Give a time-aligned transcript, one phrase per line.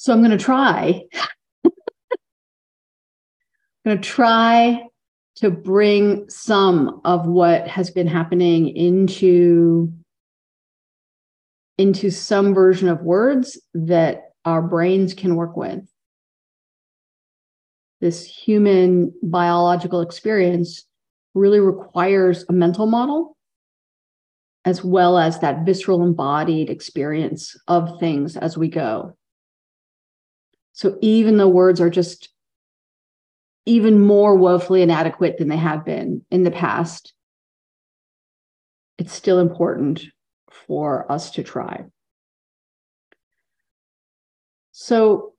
[0.00, 1.02] So I'm going to try.
[1.62, 1.72] I'm
[3.84, 4.86] going to try
[5.36, 9.92] to bring some of what has been happening into
[11.76, 15.86] into some version of words that our brains can work with
[18.00, 20.86] this human biological experience
[21.34, 23.36] really requires a mental model
[24.64, 29.14] as well as that visceral embodied experience of things as we go.
[30.80, 32.30] So even though words are just
[33.66, 37.12] even more woefully inadequate than they have been in the past,
[38.96, 40.02] it's still important
[40.50, 41.84] for us to try.
[44.72, 45.34] So,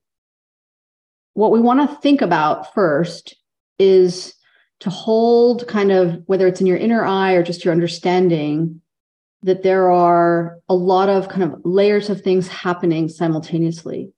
[1.34, 3.35] what we want to think about first
[3.80, 4.35] is
[4.82, 8.80] to hold kind of whether it's in your inner eye or just your understanding
[9.41, 14.13] that there are a lot of kind of layers of things happening simultaneously.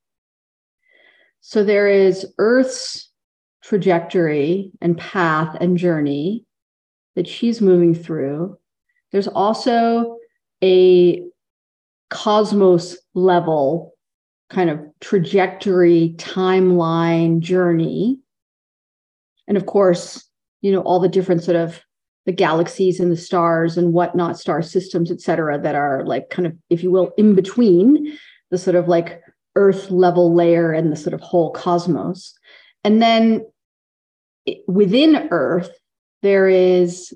[1.45, 3.09] So there is Earth's
[3.61, 6.45] trajectory and path and journey
[7.17, 8.58] that she's moving through.
[9.11, 10.19] There's also
[10.63, 11.22] a
[12.09, 13.94] cosmos level
[14.50, 18.19] kind of trajectory, timeline, journey.
[19.45, 20.25] And of course,
[20.61, 21.81] you know, all the different sort of
[22.25, 26.45] the galaxies and the stars and whatnot, star systems, et cetera, that are like kind
[26.45, 28.17] of, if you will, in between
[28.50, 29.22] the sort of like
[29.56, 32.34] Earth level layer and the sort of whole cosmos.
[32.84, 33.46] And then
[34.68, 35.72] within Earth,
[36.22, 37.14] there is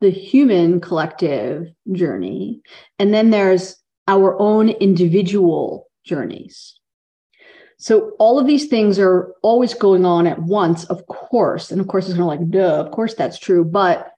[0.00, 2.60] the human collective journey.
[2.98, 3.76] And then there's
[4.08, 6.78] our own individual journeys.
[7.78, 11.70] So all of these things are always going on at once, of course.
[11.70, 13.64] And of course, it's kind of like, duh, of course that's true.
[13.64, 14.10] But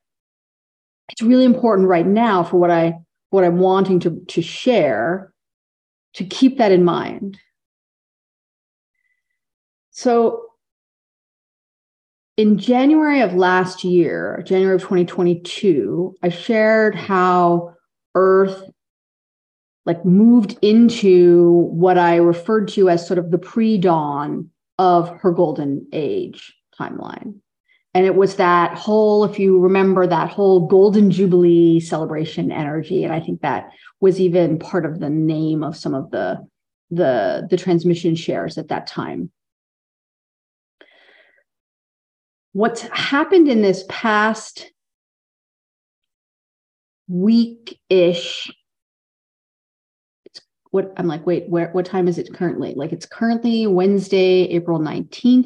[1.09, 2.99] it's really important right now for what I
[3.31, 5.33] what I'm wanting to, to share
[6.15, 7.39] to keep that in mind.
[9.91, 10.45] So
[12.37, 17.75] in January of last year, January of 2022, I shared how
[18.15, 18.63] Earth
[19.85, 25.89] like moved into what I referred to as sort of the pre-dawn of her golden
[25.93, 27.41] age timeline.
[27.99, 33.03] And it was that whole, if you remember, that whole golden jubilee celebration energy.
[33.03, 36.47] And I think that was even part of the name of some of the
[36.93, 39.33] the, the transmission shares at that time.
[42.59, 44.73] what's happened in this past
[47.07, 48.51] week ish
[50.71, 54.81] what i'm like wait where what time is it currently like it's currently wednesday april
[54.81, 55.45] 19th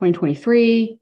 [0.00, 0.98] 2023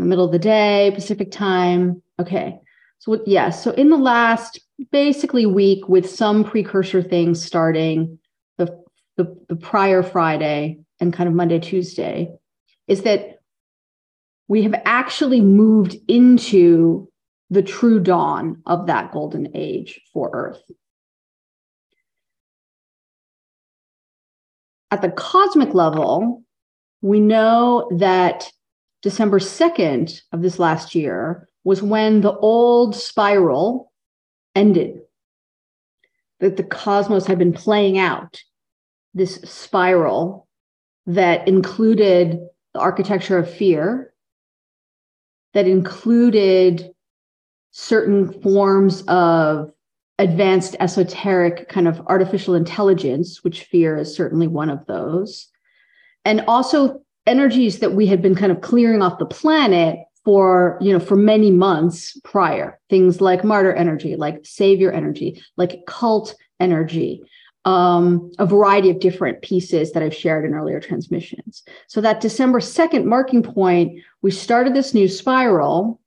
[0.00, 2.58] the middle of the day pacific time okay
[2.98, 8.18] so yes yeah, so in the last basically week with some precursor things starting
[8.58, 8.66] the,
[9.16, 12.30] the the prior friday and kind of monday tuesday
[12.88, 13.40] is that
[14.48, 17.08] we have actually moved into
[17.50, 20.62] the true dawn of that golden age for Earth.
[24.90, 26.42] At the cosmic level,
[27.00, 28.50] we know that
[29.02, 33.92] December 2nd of this last year was when the old spiral
[34.54, 35.00] ended,
[36.40, 38.42] that the cosmos had been playing out
[39.14, 40.48] this spiral
[41.06, 42.40] that included
[42.74, 44.12] the architecture of fear
[45.54, 46.90] that included
[47.72, 49.72] certain forms of
[50.18, 55.48] advanced esoteric kind of artificial intelligence, which fear is certainly one of those,
[56.24, 60.92] and also energies that we had been kind of clearing off the planet for you
[60.92, 67.22] know for many months prior things like martyr energy like savior energy like cult energy
[67.64, 71.62] um, a variety of different pieces that I've shared in earlier transmissions.
[71.88, 76.00] So that December 2nd marking point, we started this new spiral.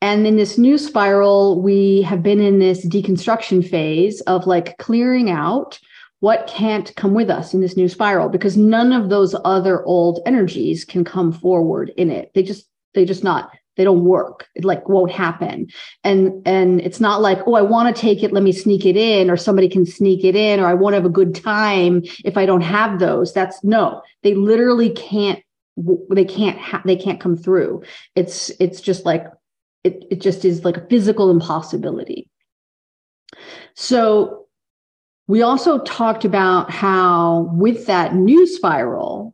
[0.00, 5.28] And in this new spiral, we have been in this deconstruction phase of like clearing
[5.30, 5.78] out
[6.20, 10.20] what can't come with us in this new spiral because none of those other old
[10.26, 12.30] energies can come forward in it.
[12.34, 15.68] They just, they just not they don't work it like won't happen.
[16.04, 18.96] And and it's not like oh i want to take it let me sneak it
[18.96, 22.36] in or somebody can sneak it in or i won't have a good time if
[22.36, 23.32] i don't have those.
[23.32, 25.42] That's no they literally can't
[26.10, 27.82] they can't ha- they can't come through.
[28.14, 29.24] It's it's just like
[29.82, 32.28] it, it just is like a physical impossibility.
[33.74, 34.46] So
[35.30, 39.32] we also talked about how with that new spiral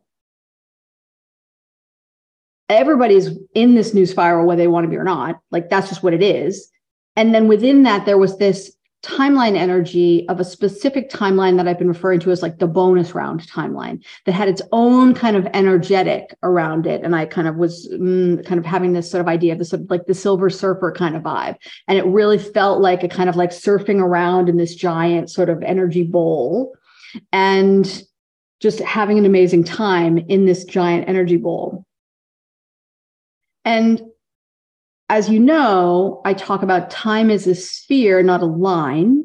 [2.69, 5.39] everybody's in this new spiral whether they want to be or not.
[5.49, 6.69] Like that's just what it is.
[7.15, 11.77] And then within that there was this timeline energy of a specific timeline that I've
[11.77, 15.47] been referring to as like the bonus round timeline that had its own kind of
[15.53, 17.03] energetic around it.
[17.03, 19.69] And I kind of was mm, kind of having this sort of idea of this
[19.69, 21.55] sort of like the silver surfer kind of vibe.
[21.87, 25.49] And it really felt like a kind of like surfing around in this giant sort
[25.49, 26.73] of energy bowl
[27.31, 28.03] and
[28.59, 31.85] just having an amazing time in this giant energy bowl.
[33.63, 34.01] And
[35.09, 39.23] as you know, I talk about time as a sphere, not a line.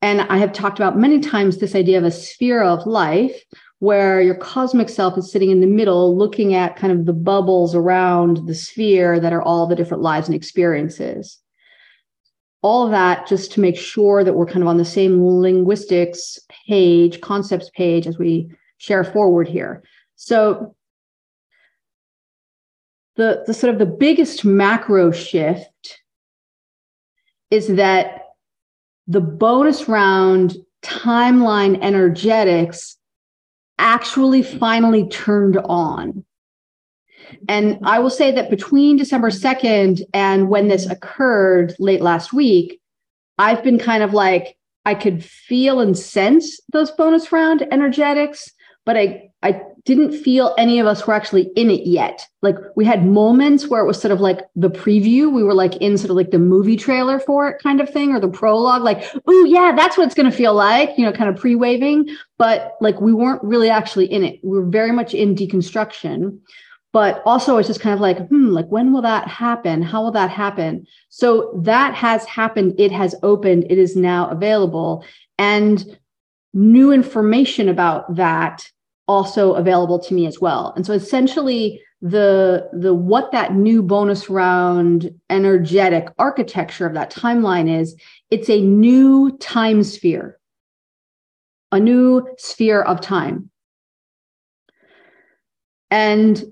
[0.00, 3.42] And I have talked about many times this idea of a sphere of life
[3.80, 7.74] where your cosmic self is sitting in the middle, looking at kind of the bubbles
[7.74, 11.38] around the sphere that are all the different lives and experiences.
[12.62, 16.38] All of that just to make sure that we're kind of on the same linguistics
[16.66, 19.84] page, concepts page as we share forward here.
[20.16, 20.74] So
[23.18, 25.98] the, the sort of the biggest macro shift
[27.50, 28.22] is that
[29.08, 32.96] the bonus round timeline energetics
[33.78, 36.24] actually finally turned on.
[37.48, 42.80] And I will say that between December 2nd and when this occurred late last week,
[43.36, 48.50] I've been kind of like, I could feel and sense those bonus round energetics,
[48.86, 52.26] but I I didn't feel any of us were actually in it yet.
[52.42, 55.32] Like we had moments where it was sort of like the preview.
[55.32, 58.14] We were like in sort of like the movie trailer for it kind of thing
[58.14, 61.30] or the prologue, like, oh yeah, that's what it's gonna feel like, you know, kind
[61.30, 62.14] of pre-waving.
[62.36, 64.40] But like we weren't really actually in it.
[64.44, 66.38] We were very much in deconstruction.
[66.92, 69.80] But also it's just kind of like, hmm, like when will that happen?
[69.80, 70.86] How will that happen?
[71.08, 72.78] So that has happened.
[72.78, 73.64] It has opened.
[73.70, 75.02] It is now available.
[75.38, 75.98] And
[76.52, 78.70] new information about that
[79.08, 80.72] also available to me as well.
[80.76, 87.68] And so essentially the the what that new bonus round energetic architecture of that timeline
[87.68, 87.96] is
[88.30, 90.38] it's a new time sphere
[91.72, 93.50] a new sphere of time
[95.90, 96.44] and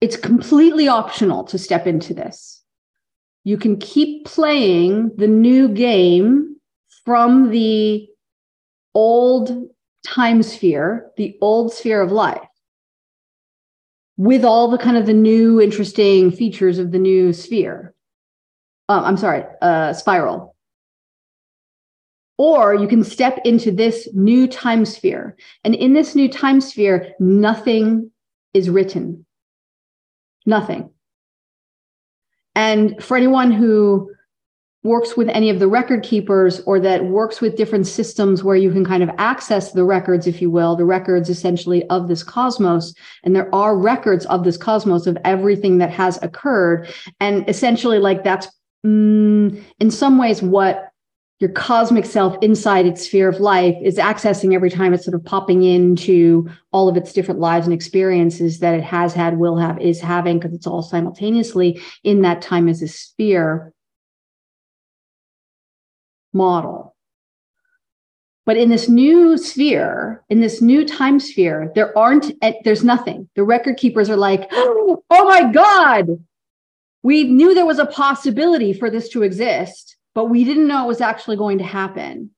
[0.00, 2.64] it's completely optional to step into this
[3.44, 6.56] you can keep playing the new game
[7.04, 8.08] from the
[8.94, 9.68] old
[10.06, 12.46] time sphere, the old sphere of life,
[14.16, 17.94] with all the kind of the new interesting features of the new sphere.
[18.88, 20.54] Uh, I'm sorry, uh, spiral.
[22.38, 25.36] Or you can step into this new time sphere.
[25.64, 28.10] And in this new time sphere, nothing
[28.54, 29.26] is written.
[30.46, 30.90] Nothing.
[32.54, 34.10] And for anyone who
[34.84, 38.70] works with any of the record keepers or that works with different systems where you
[38.70, 42.94] can kind of access the records, if you will, the records essentially of this cosmos.
[43.24, 46.88] And there are records of this cosmos of everything that has occurred.
[47.18, 48.46] And essentially, like that's
[48.86, 50.84] mm, in some ways what
[51.40, 55.24] your cosmic self inside its sphere of life is accessing every time it's sort of
[55.24, 59.80] popping into all of its different lives and experiences that it has had, will have,
[59.80, 63.72] is having, because it's all simultaneously in that time as a sphere
[66.38, 66.94] model.
[68.46, 73.28] But in this new sphere, in this new time sphere, there aren't, eh, there's nothing.
[73.36, 76.24] The record keepers are like, oh my God,
[77.02, 80.88] we knew there was a possibility for this to exist, but we didn't know it
[80.88, 82.30] was actually going to happen.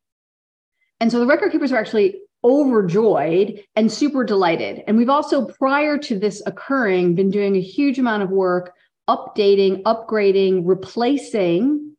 [0.99, 4.83] And so the record keepers are actually overjoyed and super delighted.
[4.89, 8.75] And we've also, prior to this occurring, been doing a huge amount of work
[9.09, 11.97] updating, upgrading, replacing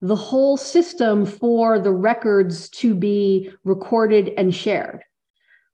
[0.00, 5.02] the whole system for the records to be recorded and shared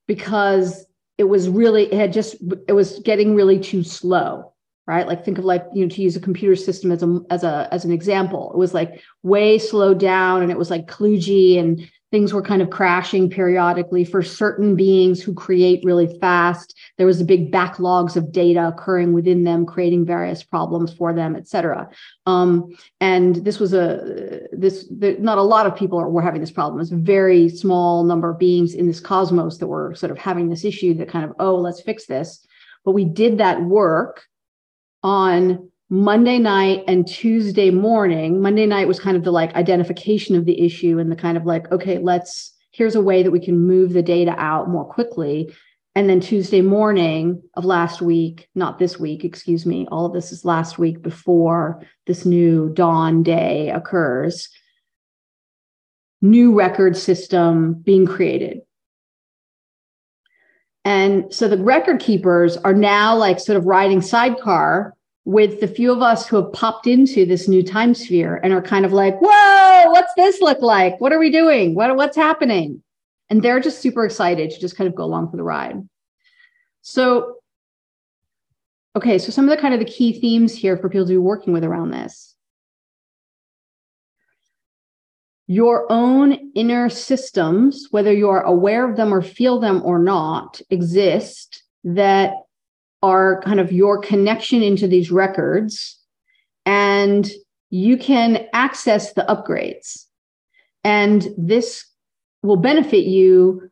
[0.07, 0.87] because
[1.19, 4.51] it was really it had just it was getting really too slow
[4.87, 5.07] right?
[5.07, 7.69] Like think of like you know to use a computer system as a as a
[7.73, 11.91] as an example it was like way slowed down and it was like kludgy and
[12.15, 16.79] things were kind of crashing periodically for certain beings who create really fast.
[16.97, 21.35] There was a big backlogs of data occurring within them creating various problems for them
[21.35, 21.89] et cetera.
[22.25, 26.41] Um, and this was a this the, not a lot of people are, were having
[26.41, 26.81] this problem.
[26.81, 30.49] It's a very small number of beings in this cosmos that were sort of having
[30.49, 32.47] this issue that kind of oh let's fix this.
[32.85, 34.23] But we did that work
[35.03, 38.43] on Monday night and Tuesday morning.
[38.43, 41.47] Monday night was kind of the like identification of the issue and the kind of
[41.47, 45.55] like, okay, let's, here's a way that we can move the data out more quickly.
[45.95, 50.33] And then Tuesday morning of last week, not this week, excuse me, all of this
[50.33, 54.49] is last week before this new dawn day occurs.
[56.21, 58.63] New record system being created.
[60.85, 64.94] And so the record keepers are now like sort of riding sidecar
[65.25, 68.61] with the few of us who have popped into this new time sphere and are
[68.61, 71.01] kind of like, whoa, what's this look like?
[71.01, 71.75] What are we doing?
[71.75, 72.83] What, what's happening?
[73.31, 75.89] And they're just super excited to just kind of go along for the ride.
[76.83, 77.37] So,
[78.95, 81.19] okay, so some of the kind of the key themes here for people to be
[81.19, 82.35] working with around this.
[85.47, 91.63] Your own inner systems, whether you're aware of them or feel them or not, exist
[91.85, 92.35] that
[93.05, 96.01] are kind of your connection into these records
[96.65, 97.31] and
[97.69, 100.07] you can access the upgrades.
[100.85, 101.85] And this
[102.43, 103.71] will benefit you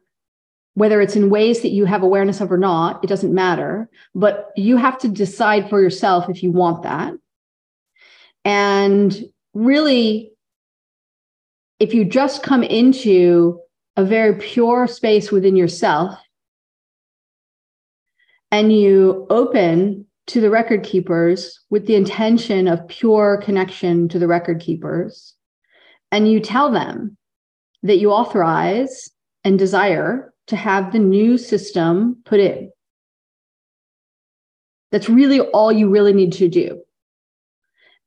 [0.74, 4.48] whether it's in ways that you have awareness of or not it doesn't matter but
[4.56, 7.14] you have to decide for yourself if you want that.
[8.44, 9.24] And
[9.54, 10.32] really
[11.78, 13.60] if you just come into
[13.96, 16.18] a very pure space within yourself
[18.52, 24.28] and you open to the record keepers with the intention of pure connection to the
[24.28, 25.34] record keepers,
[26.12, 27.16] and you tell them
[27.82, 29.10] that you authorize
[29.42, 32.70] and desire to have the new system put in.
[34.92, 36.82] That's really all you really need to do.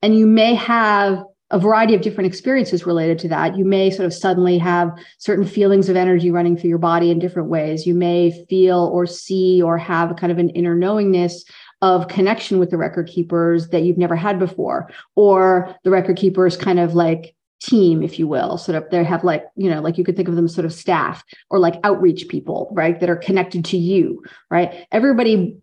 [0.02, 1.24] And you may have
[1.56, 3.58] a variety of different experiences related to that.
[3.58, 7.18] You may sort of suddenly have certain feelings of energy running through your body in
[7.18, 7.88] different ways.
[7.88, 11.46] You may feel or see or have kind of an inner knowingness
[11.82, 16.58] of connection with the record keepers that you've never had before, or the record keepers
[16.58, 19.98] kind of like team, if you will, sort of they have like, you know, like
[19.98, 23.16] you could think of them sort of staff or like outreach people, right, that are
[23.16, 24.22] connected to you,
[24.52, 24.86] right?
[24.92, 25.56] Everybody,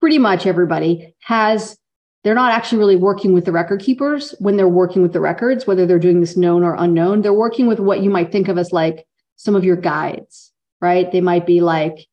[0.00, 1.76] pretty much everybody has
[2.28, 5.66] they're not actually really working with the record keepers when they're working with the records,
[5.66, 7.22] whether they're doing this known or unknown.
[7.22, 9.06] They're working with what you might think of as like
[9.36, 11.10] some of your guides, right?
[11.10, 12.06] They might be like,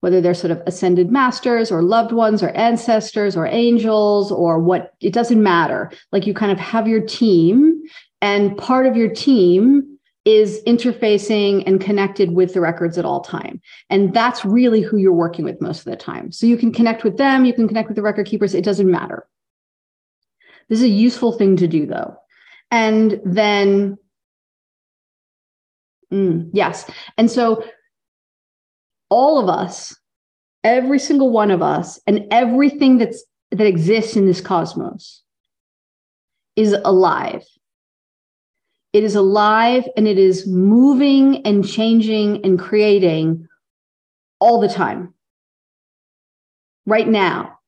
[0.00, 4.92] whether they're sort of ascended masters or loved ones or ancestors or angels or what,
[5.00, 5.90] it doesn't matter.
[6.12, 7.82] Like you kind of have your team,
[8.20, 13.58] and part of your team is interfacing and connected with the records at all time
[13.88, 17.04] and that's really who you're working with most of the time so you can connect
[17.04, 19.24] with them you can connect with the record keepers it doesn't matter
[20.68, 22.16] this is a useful thing to do, though.
[22.70, 23.96] And then,
[26.12, 26.90] mm, yes.
[27.16, 27.64] And so,
[29.08, 29.96] all of us,
[30.64, 35.22] every single one of us, and everything that's that exists in this cosmos
[36.56, 37.44] is alive.
[38.92, 43.46] It is alive and it is moving and changing and creating
[44.40, 45.14] all the time.
[46.86, 47.58] Right now,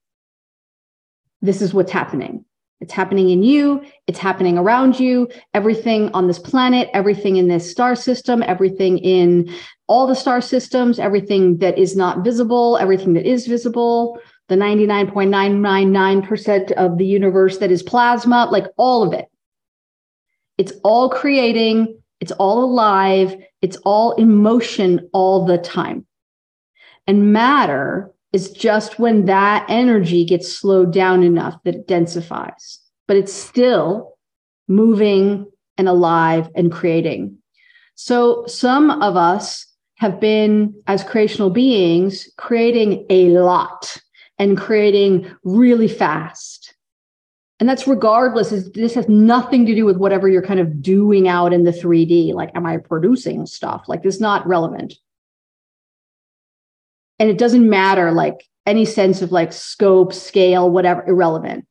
[1.43, 2.45] this is what's happening.
[2.81, 7.69] It's happening in you, it's happening around you, everything on this planet, everything in this
[7.69, 9.53] star system, everything in
[9.89, 16.71] all the star systems, everything that is not visible, everything that is visible, the 99.999%
[16.73, 19.27] of the universe that is plasma, like all of it.
[20.57, 26.07] It's all creating, it's all alive, it's all in motion all the time.
[27.09, 33.17] And matter is just when that energy gets slowed down enough that it densifies, but
[33.17, 34.17] it's still
[34.69, 35.47] moving
[35.79, 37.39] and alive and creating.
[37.95, 39.67] So some of us
[39.97, 44.01] have been, as creational beings, creating a lot
[44.39, 46.75] and creating really fast.
[47.59, 51.53] And that's regardless, this has nothing to do with whatever you're kind of doing out
[51.53, 52.33] in the 3D.
[52.35, 53.87] Like, am I producing stuff?
[53.89, 54.95] Like, this is not relevant
[57.19, 61.67] and it doesn't matter like any sense of like scope, scale, whatever, irrelevant.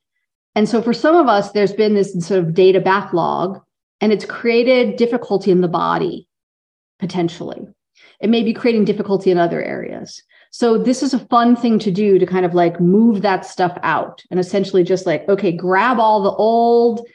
[0.56, 3.62] And so for some of us, there's been this sort of data backlog
[4.02, 6.28] and it's created difficulty in the body
[7.00, 7.68] potentially.
[8.20, 10.24] It may be creating difficulty in other areas.
[10.50, 13.78] So this is a fun thing to do to kind of like move that stuff
[13.84, 17.06] out and essentially just like, okay, grab all the old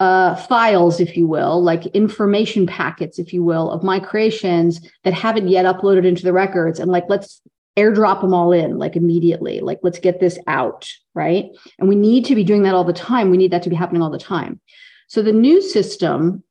[0.00, 5.14] uh, files, if you will, like information packets, if you will, of my creations that
[5.14, 6.78] haven't yet uploaded into the records.
[6.78, 7.40] And like, let's
[7.76, 11.46] airdrop them all in like immediately like let's get this out right?
[11.78, 13.30] And we need to be doing that all the time.
[13.30, 14.60] We need that to be happening all the time.
[15.08, 16.44] So the new system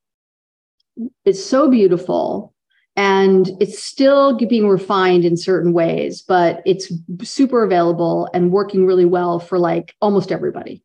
[1.24, 2.52] is so beautiful
[2.96, 6.90] and it's still being refined in certain ways but it's
[7.22, 10.82] super available and working really well for like almost everybody.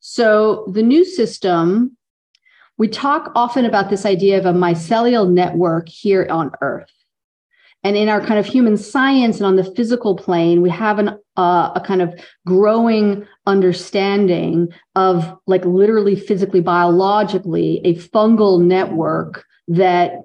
[0.00, 1.96] So the new system
[2.78, 6.90] we talk often about this idea of a mycelial network here on earth
[7.82, 11.18] and in our kind of human science and on the physical plane, we have an,
[11.36, 12.14] uh, a kind of
[12.46, 20.22] growing understanding of like literally physically, biologically, a fungal network that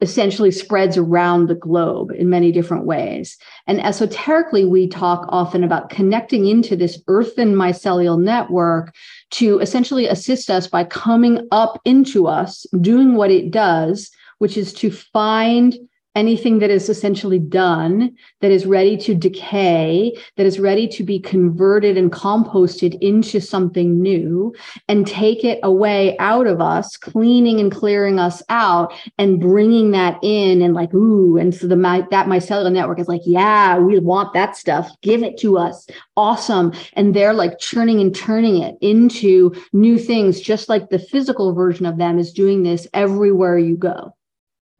[0.00, 3.38] essentially spreads around the globe in many different ways.
[3.68, 8.92] And esoterically, we talk often about connecting into this earthen mycelial network
[9.32, 14.72] to essentially assist us by coming up into us, doing what it does, which is
[14.74, 15.76] to find
[16.14, 21.18] anything that is essentially done, that is ready to decay, that is ready to be
[21.18, 24.54] converted and composted into something new,
[24.88, 30.18] and take it away out of us, cleaning and clearing us out, and bringing that
[30.22, 33.98] in, and like, ooh, and so the my, that mycelial network is like, yeah, we
[33.98, 35.86] want that stuff, give it to us,
[36.16, 41.54] awesome, and they're like churning and turning it into new things, just like the physical
[41.54, 44.14] version of them is doing this everywhere you go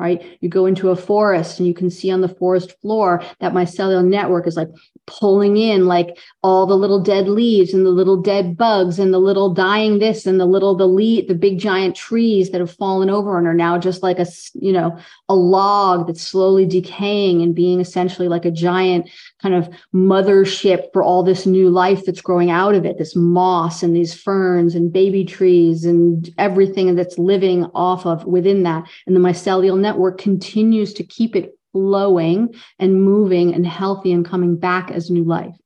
[0.02, 0.38] right?
[0.40, 4.04] You go into a forest and you can see on the forest floor that mycelial
[4.04, 4.68] network is like
[5.06, 9.18] pulling in like all the little dead leaves and the little dead bugs and the
[9.18, 13.10] little dying this and the little the leaf the big giant trees that have fallen
[13.10, 14.96] over and are now just like a you know
[15.28, 21.02] a log that's slowly decaying and being essentially like a giant kind of mothership for
[21.02, 24.92] all this new life that's growing out of it this moss and these ferns and
[24.92, 28.84] baby trees and everything that's living off of within that.
[29.06, 34.56] And the mycelial network continues to keep it flowing and moving and healthy and coming
[34.56, 35.56] back as new life.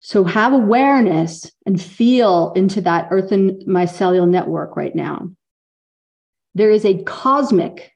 [0.00, 5.30] So have awareness and feel into that earth earthen mycelial network right now.
[6.54, 7.92] There is a cosmic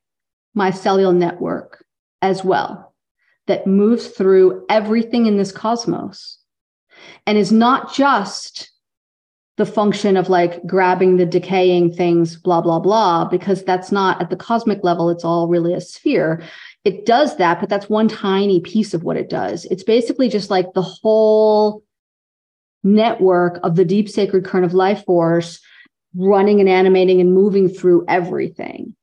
[0.56, 1.84] mycelial network
[2.22, 2.94] as well
[3.46, 6.38] that moves through everything in this cosmos
[7.26, 8.70] and is not just
[9.56, 14.30] the function of like grabbing the decaying things, blah, blah, blah, because that's not at
[14.30, 16.42] the cosmic level, it's all really a sphere.
[16.84, 19.64] It does that, but that's one tiny piece of what it does.
[19.66, 21.84] It's basically just like the whole
[22.82, 25.60] network of the deep sacred current of life force
[26.16, 28.94] running and animating and moving through everything.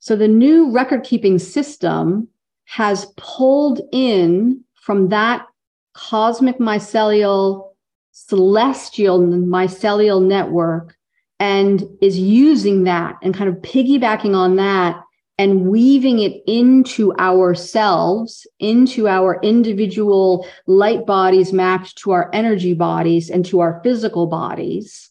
[0.00, 2.28] So the new record keeping system
[2.66, 5.46] has pulled in from that
[5.94, 7.73] cosmic mycelial
[8.14, 10.96] celestial mycelial network
[11.40, 15.02] and is using that and kind of piggybacking on that
[15.36, 23.30] and weaving it into ourselves, into our individual light bodies mapped to our energy bodies
[23.30, 25.10] and to our physical bodies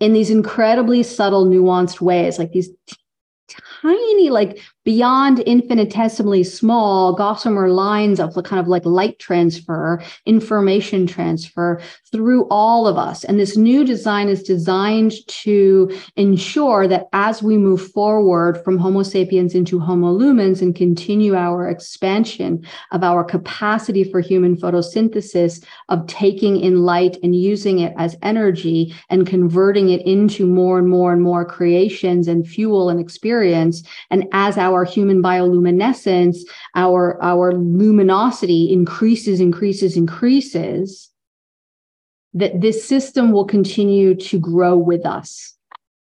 [0.00, 2.70] in these incredibly subtle, nuanced ways, like these
[3.82, 11.80] tiny, like beyond infinitesimally small gossamer lines of kind of like light transfer, information transfer
[12.12, 13.24] through all of us.
[13.24, 19.02] And this new design is designed to ensure that as we move forward from Homo
[19.02, 26.06] sapiens into Homo lumens and continue our expansion of our capacity for human photosynthesis, of
[26.06, 31.12] taking in light and using it as energy and converting it into more and more
[31.12, 33.82] and more creations and fuel and experience.
[34.10, 36.38] And as our our human bioluminescence,
[36.74, 41.10] our, our luminosity increases, increases, increases,
[42.34, 45.54] that this system will continue to grow with us.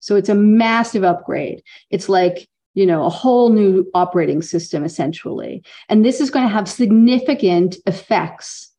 [0.02, 1.64] So it's a massive upgrade.
[1.90, 5.64] It's like, you know, a whole new operating system essentially.
[5.88, 8.72] And this is going to have significant effects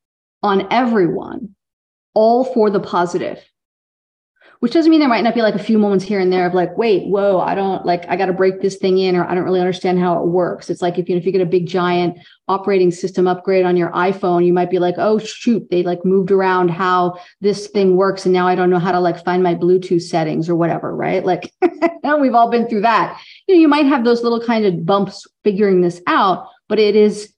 [0.43, 1.55] on everyone,
[2.15, 3.43] all for the positive
[4.61, 6.53] which doesn't mean there might not be like a few moments here and there of
[6.53, 9.35] like, wait, whoa, I don't like, I got to break this thing in, or I
[9.35, 10.69] don't really understand how it works.
[10.69, 13.91] It's like if you if you get a big giant operating system upgrade on your
[13.93, 18.27] iPhone, you might be like, oh shoot, they like moved around how this thing works,
[18.27, 21.25] and now I don't know how to like find my Bluetooth settings or whatever, right?
[21.25, 21.53] Like,
[22.21, 23.19] we've all been through that.
[23.49, 26.97] You know, you might have those little kind of bumps figuring this out, but it
[26.97, 27.33] is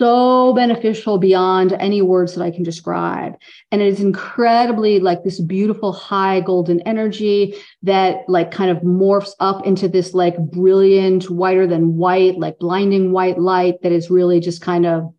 [0.00, 3.34] so beneficial beyond any words that I can describe.
[3.70, 9.32] And it is incredibly like this beautiful high golden energy that like kind of morphs
[9.40, 14.40] up into this like brilliant, whiter than white, like blinding white light that is really
[14.40, 15.12] just kind of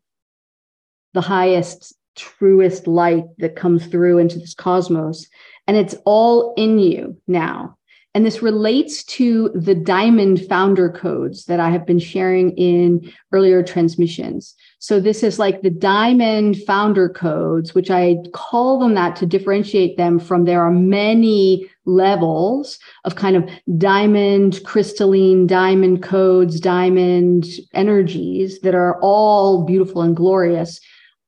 [1.14, 5.28] the highest, truest light that comes through into this cosmos.
[5.68, 7.78] And it's all in you now.
[8.14, 13.64] And this relates to the diamond founder codes that I have been sharing in earlier
[13.64, 14.54] transmissions.
[14.80, 19.96] So this is like the diamond founder codes, which I call them that to differentiate
[19.96, 28.60] them from there are many levels of kind of diamond, crystalline, diamond codes, diamond energies
[28.60, 30.82] that are all beautiful and glorious.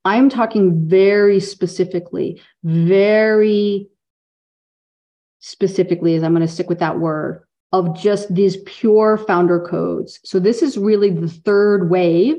[0.04, 3.88] I'm talking very specifically, very
[5.44, 10.20] specifically, as I'm going to stick with that word, of just these pure founder codes.
[10.24, 12.38] So this is really the third wave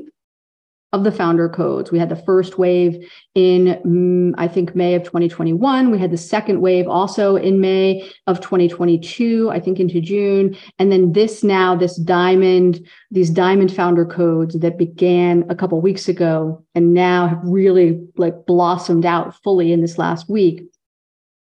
[0.91, 1.91] of the founder codes.
[1.91, 5.91] We had the first wave in, mm, I think, May of 2021.
[5.91, 10.57] We had the second wave also in May of 2022, I think into June.
[10.79, 16.07] And then this now, this diamond, these diamond founder codes that began a couple weeks
[16.07, 20.63] ago and now have really like blossomed out fully in this last week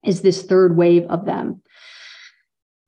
[0.04, 1.62] is this third wave of them.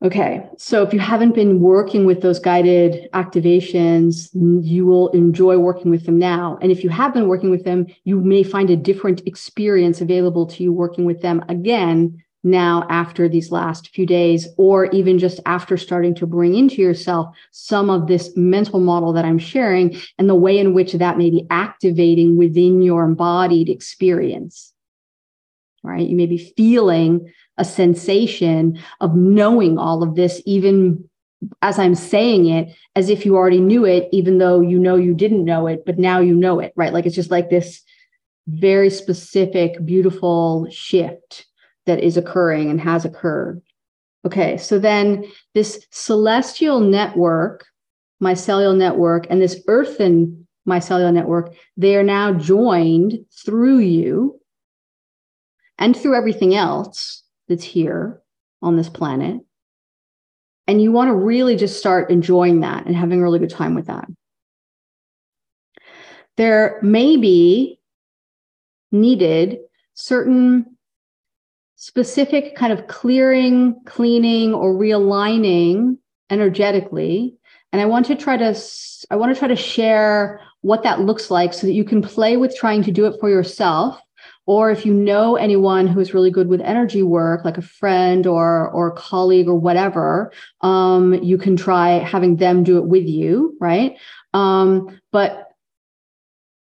[0.03, 5.91] Okay, so if you haven't been working with those guided activations, you will enjoy working
[5.91, 6.57] with them now.
[6.59, 10.47] And if you have been working with them, you may find a different experience available
[10.47, 15.39] to you working with them again now after these last few days, or even just
[15.45, 20.27] after starting to bring into yourself some of this mental model that I'm sharing and
[20.27, 24.70] the way in which that may be activating within your embodied experience.
[25.83, 26.07] Right?
[26.07, 31.09] You may be feeling a sensation of knowing all of this, even
[31.61, 35.13] as I'm saying it, as if you already knew it, even though you know you
[35.13, 36.93] didn't know it, but now you know it, right?
[36.93, 37.81] Like it's just like this
[38.47, 41.45] very specific, beautiful shift
[41.85, 43.61] that is occurring and has occurred.
[44.25, 47.65] Okay, so then this celestial network,
[48.21, 53.13] mycelial network, and this earthen mycelial network, they are now joined
[53.43, 54.39] through you
[55.81, 58.21] and through everything else that's here
[58.61, 59.41] on this planet.
[60.67, 63.73] And you want to really just start enjoying that and having a really good time
[63.73, 64.07] with that.
[66.37, 67.79] There may be
[68.91, 69.57] needed
[69.95, 70.77] certain
[71.75, 75.97] specific kind of clearing, cleaning, or realigning
[76.29, 77.35] energetically.
[77.73, 78.55] And I want to try to
[79.09, 82.37] I want to try to share what that looks like so that you can play
[82.37, 83.99] with trying to do it for yourself
[84.47, 88.25] or if you know anyone who is really good with energy work like a friend
[88.25, 93.05] or or a colleague or whatever um, you can try having them do it with
[93.05, 93.97] you right?
[94.33, 95.49] Um, but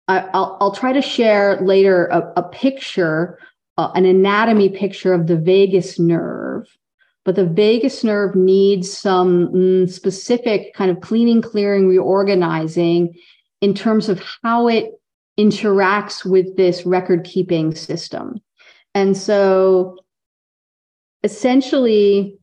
[0.08, 3.38] I, will I'll try to share later a, a picture
[3.78, 6.66] uh, an anatomy picture of the vagus nerve.
[7.24, 13.14] But the vagus nerve needs some mm, specific kind of cleaning clearing reorganizing
[13.60, 14.90] in terms of how it
[15.38, 18.40] interacts with this record keeping system.
[18.94, 19.98] And so
[21.22, 22.38] essentially,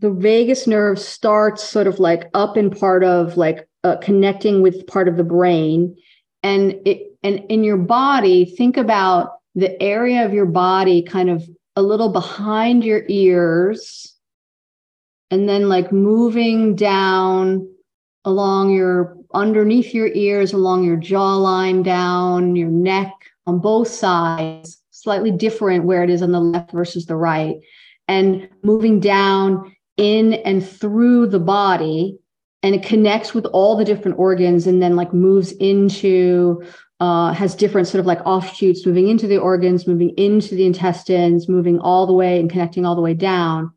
[0.00, 4.86] the vagus nerve starts sort of like up in part of like uh, connecting with
[4.86, 5.96] part of the brain.
[6.42, 11.48] And it and in your body, think about the area of your body kind of
[11.76, 14.14] a little behind your ears
[15.30, 17.68] and then like moving down
[18.24, 23.12] along your underneath your ears, along your jawline, down your neck,
[23.46, 27.56] on both sides, slightly different where it is on the left versus the right,
[28.08, 32.18] and moving down in and through the body.
[32.62, 36.62] And it connects with all the different organs and then like moves into,
[37.00, 41.48] uh, has different sort of like offshoots moving into the organs, moving into the intestines,
[41.48, 43.72] moving all the way and connecting all the way down.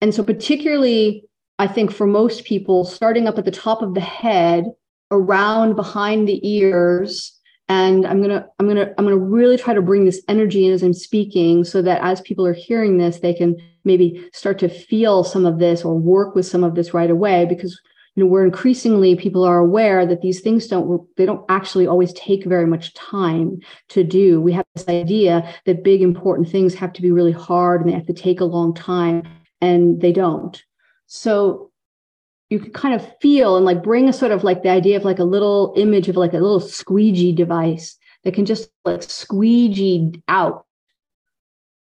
[0.00, 1.24] And so, particularly
[1.60, 4.64] I think for most people, starting up at the top of the head,
[5.10, 10.06] around behind the ears, and I'm gonna, I'm gonna, I'm gonna really try to bring
[10.06, 13.58] this energy in as I'm speaking, so that as people are hearing this, they can
[13.84, 17.44] maybe start to feel some of this or work with some of this right away,
[17.44, 17.78] because
[18.14, 22.14] you know we're increasingly people are aware that these things don't they don't actually always
[22.14, 23.58] take very much time
[23.90, 24.40] to do.
[24.40, 27.94] We have this idea that big important things have to be really hard and they
[27.94, 29.24] have to take a long time
[29.60, 30.64] and they don't
[31.12, 31.72] so
[32.50, 35.04] you can kind of feel and like bring a sort of like the idea of
[35.04, 40.12] like a little image of like a little squeegee device that can just like squeegee
[40.28, 40.66] out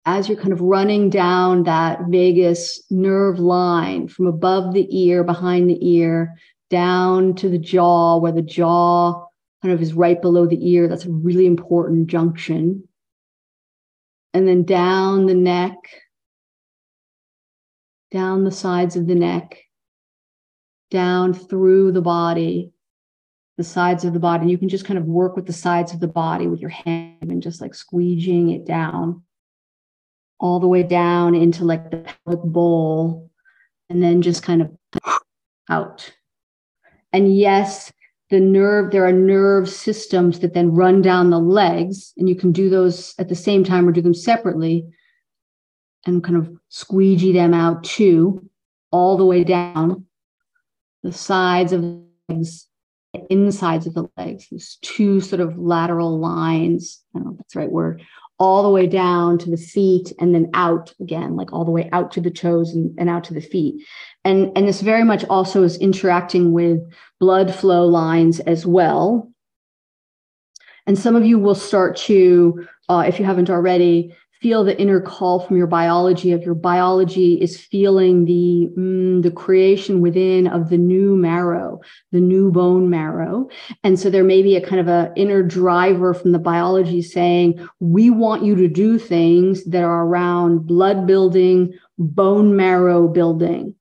[0.06, 5.70] as you're kind of running down that vagus nerve line from above the ear, behind
[5.70, 6.34] the ear,
[6.68, 9.24] down to the jaw, where the jaw
[9.62, 10.88] kind of is right below the ear.
[10.88, 12.88] That's a really important junction.
[14.34, 15.76] And then down the neck,
[18.12, 19.58] down the sides of the neck,
[20.90, 22.72] down through the body,
[23.56, 24.48] the sides of the body.
[24.48, 27.22] You can just kind of work with the sides of the body with your hand
[27.22, 29.22] and just like squeegeeing it down
[30.38, 33.30] all the way down into like the pelvic bowl
[33.88, 34.76] and then just kind of
[35.70, 36.12] out.
[37.12, 37.92] And yes,
[38.30, 42.50] the nerve, there are nerve systems that then run down the legs, and you can
[42.50, 44.86] do those at the same time or do them separately
[46.06, 48.48] and kind of squeegee them out too,
[48.90, 50.06] all the way down
[51.02, 52.66] the sides of the legs,
[53.12, 57.02] the insides of the legs, these two sort of lateral lines.
[57.14, 58.02] I don't know if that's the right word,
[58.38, 61.88] all the way down to the feet and then out again, like all the way
[61.92, 63.84] out to the toes and, and out to the feet.
[64.24, 66.80] And, and this very much also is interacting with
[67.20, 69.30] blood flow lines as well.
[70.86, 75.00] And some of you will start to, uh, if you haven't already, feel the inner
[75.00, 80.68] call from your biology of your biology is feeling the mm, the creation within of
[80.68, 83.48] the new marrow the new bone marrow.
[83.84, 87.66] And so there may be a kind of a inner driver from the biology saying
[87.80, 93.74] we want you to do things that are around blood building bone marrow building.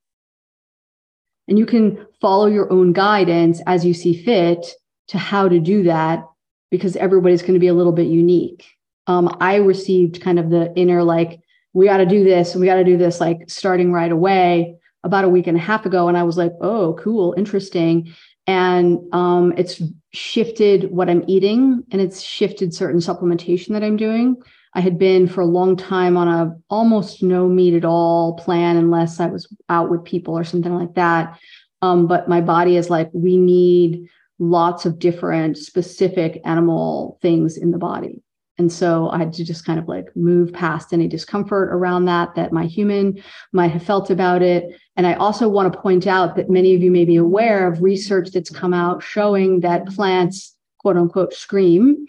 [1.48, 4.66] And you can follow your own guidance as you see fit
[5.10, 6.24] to how to do that
[6.70, 8.66] because everybody's going to be a little bit unique
[9.08, 11.40] um, I received kind of the inner like,
[11.74, 14.76] we got to do this and we got to do this, like starting right away
[15.04, 16.08] about a week and a half ago.
[16.08, 18.14] And I was like, oh, cool, interesting.
[18.48, 24.36] And um, it's shifted what I'm eating and it's shifted certain supplementation that I'm doing.
[24.74, 28.78] I had been for a long time on a almost no meat at all plan
[28.78, 31.40] unless I was out with people or something like that.
[31.82, 34.08] Um, but my body is like, we need
[34.40, 38.22] lots of different specific animal things in the body.
[38.58, 42.36] And so I had to just kind of like move past any discomfort around that
[42.36, 43.22] that my human
[43.54, 44.80] might have felt about it.
[44.96, 47.82] And I also want to point out that many of you may be aware of
[47.82, 52.06] research that's come out showing that plants, quote unquote, scream.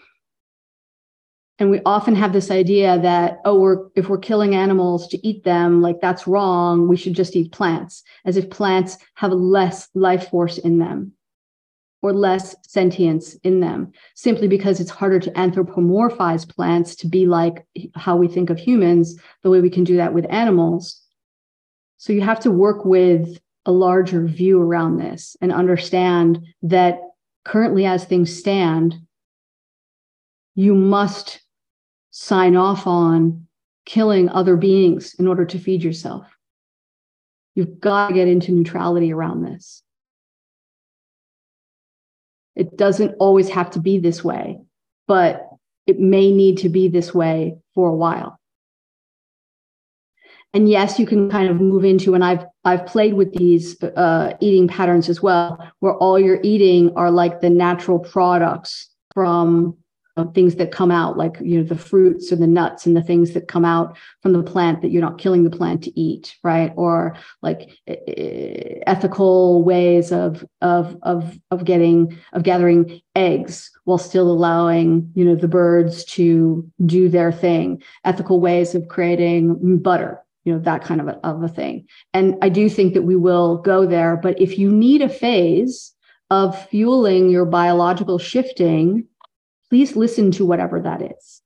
[1.59, 5.45] And we often have this idea that, oh, we're if we're killing animals to eat
[5.45, 6.89] them, like that's wrong.
[6.89, 11.13] We should just eat plants, as if plants have less life force in them
[12.03, 17.65] or less sentience in them simply because it's harder to anthropomorphize plants to be like
[17.95, 21.01] how we think of humans the way we can do that with animals.
[21.99, 27.01] So you have to work with a larger view around this and understand that
[27.45, 28.97] currently as things stand
[30.55, 31.41] you must
[32.11, 33.47] sign off on
[33.87, 36.27] killing other beings in order to feed yourself.
[37.55, 39.83] You've got to get into neutrality around this
[42.57, 44.59] it doesn't always have to be this way,
[45.07, 45.49] but
[45.87, 48.39] it may need to be this way for a while.
[50.55, 54.35] And yes, you can kind of move into, and I've I've played with these uh,
[54.41, 59.79] eating patterns as well, where all you're eating are like the natural products from
[60.35, 63.33] things that come out like you know the fruits and the nuts and the things
[63.33, 66.73] that come out from the plant that you're not killing the plant to eat right
[66.77, 67.71] or like
[68.93, 75.37] ethical ways of of of of getting of gathering eggs while still allowing you know
[75.37, 81.01] the birds to do their thing ethical ways of creating butter you know that kind
[81.01, 84.41] of a, of a thing and i do think that we will go there but
[84.41, 85.93] if you need a phase
[86.31, 89.07] of fueling your biological shifting
[89.73, 91.41] please listen to whatever that is.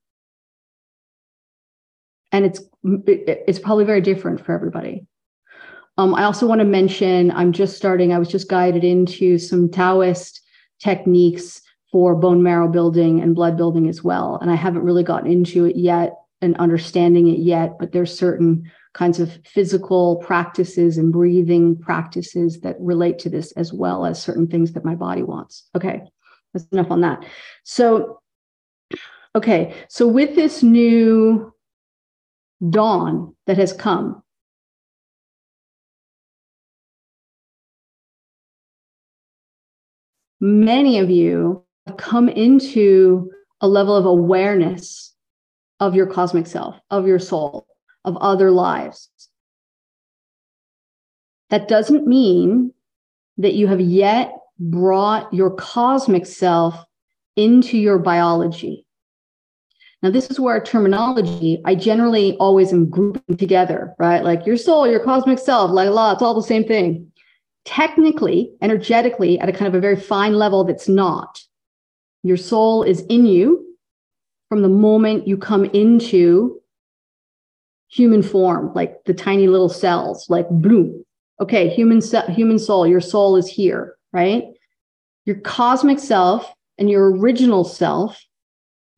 [2.33, 5.07] And it's it's probably very different for everybody.
[5.99, 8.13] Um, I also want to mention I'm just starting.
[8.13, 10.43] I was just guided into some Taoist
[10.79, 14.39] techniques for bone marrow building and blood building as well.
[14.43, 18.71] And I haven't really gotten into it yet and understanding it yet, but there's certain
[18.93, 24.47] kinds of physical practices and breathing practices that relate to this as well as certain
[24.47, 25.69] things that my body wants.
[25.75, 26.03] Okay.
[26.53, 27.25] That's enough on that.
[27.65, 28.21] So,
[29.35, 31.53] okay, so with this new
[32.71, 34.23] dawn that has come,
[40.47, 43.31] many of you have come into
[43.61, 45.15] a level of awareness
[45.81, 47.67] of your cosmic self, of your soul,
[48.05, 49.11] of other lives.
[51.51, 52.73] That doesn't mean
[53.39, 56.85] that you have yet brought your cosmic self
[57.37, 58.87] into your biology.
[60.03, 64.23] Now, this is where terminology, I generally always am grouping together, right?
[64.23, 67.11] Like your soul, your cosmic self, like la, it's all the same thing.
[67.67, 71.41] Technically, energetically, at a kind of a very fine level, that's not.
[72.23, 73.77] Your soul is in you
[74.49, 76.61] from the moment you come into
[77.89, 81.05] human form, like the tiny little cells, like bloom.
[81.41, 82.01] Okay, human,
[82.31, 84.45] human soul, your soul is here right?
[85.27, 88.19] Your cosmic self and your original self,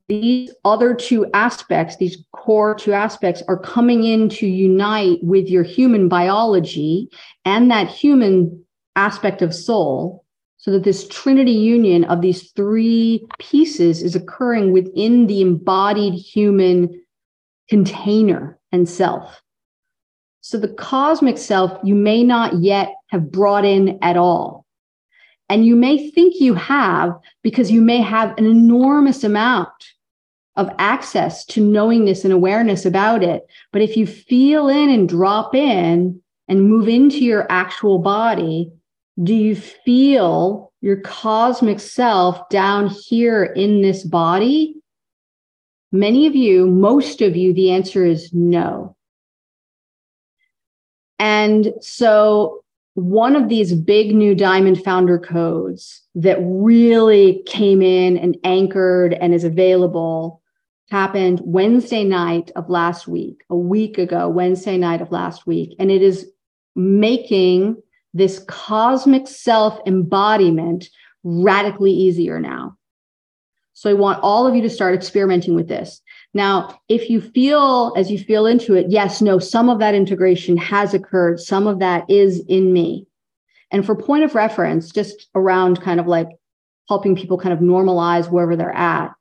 [0.09, 5.63] these other two aspects, these core two aspects, are coming in to unite with your
[5.63, 7.09] human biology
[7.45, 8.65] and that human
[8.97, 10.25] aspect of soul
[10.57, 16.89] so that this trinity union of these three pieces is occurring within the embodied human
[17.69, 19.43] container and self.
[20.41, 24.65] So the cosmic self you may not yet have brought in at all.
[25.51, 29.69] And you may think you have because you may have an enormous amount
[30.59, 33.47] of access to knowingness and awareness about it.
[33.73, 38.71] But if you feel in and drop in and move into your actual body,
[39.23, 44.77] Do you feel your cosmic self down here in this body?
[45.91, 48.95] Many of you, most of you, the answer is no.
[51.19, 52.63] And so,
[52.95, 59.35] one of these big new diamond founder codes that really came in and anchored and
[59.35, 60.43] is available
[60.91, 65.75] happened Wednesday night of last week, a week ago, Wednesday night of last week.
[65.79, 66.31] And it is
[66.75, 67.77] making
[68.15, 70.89] this cosmic self embodiment
[71.25, 72.77] radically easier now.
[73.75, 76.01] So I want all of you to start experimenting with this.
[76.35, 80.57] Now, if you feel as you feel into it, yes, no, some of that integration
[80.57, 83.07] has occurred, some of that is in me.
[83.71, 86.29] And for point of reference, just around kind of like
[86.89, 89.13] helping people kind of normalize wherever they're at,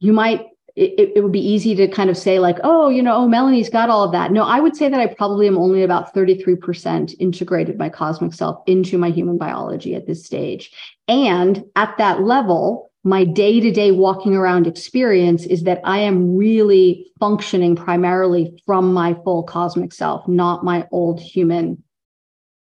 [0.00, 3.16] you might it, it would be easy to kind of say like oh you know
[3.16, 4.30] oh melanie's got all of that.
[4.30, 8.62] No i would say that i probably am only about 33% integrated my cosmic self
[8.66, 10.70] into my human biology at this stage.
[11.08, 17.74] And at that level my day-to-day walking around experience is that i am really functioning
[17.74, 21.82] primarily from my full cosmic self not my old human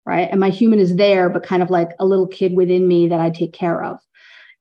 [0.06, 0.28] right?
[0.30, 3.20] And my human is there but kind of like a little kid within me that
[3.20, 3.98] i take care of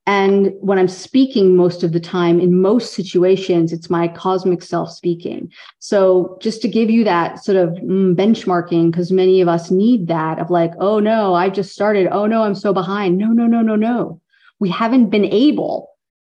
[0.06, 4.92] and when I'm speaking most of the time, in most situations, it's my cosmic self
[4.92, 5.50] speaking.
[5.80, 10.08] So just to give you that sort of mm, benchmarking, because many of us need
[10.08, 12.08] that of like, oh no, I just started.
[12.12, 13.18] Oh no, I'm so behind.
[13.18, 14.20] No, no, no, no, no.
[14.60, 15.90] We haven't been able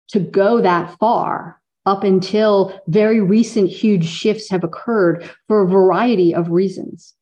[0.09, 6.35] to go that far up until very recent huge shifts have occurred for a variety
[6.35, 7.15] of reasons.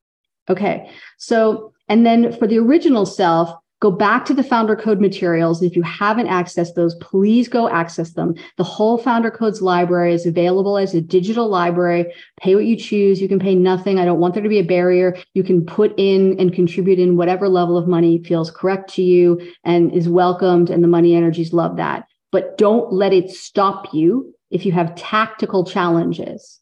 [0.50, 0.90] Okay.
[1.18, 3.50] So, and then for the original self,
[3.84, 5.62] Go back to the Founder Code materials.
[5.62, 8.34] If you haven't accessed those, please go access them.
[8.56, 12.14] The whole Founder Codes library is available as a digital library.
[12.40, 13.22] Pay what you choose.
[13.22, 14.00] You can pay nothing.
[14.00, 15.18] I don't want there to be a barrier.
[15.34, 19.52] You can put in and contribute in whatever level of money feels correct to you
[19.66, 22.08] and is welcomed, and the money energies love that.
[22.32, 26.62] But don't let it stop you if you have tactical challenges,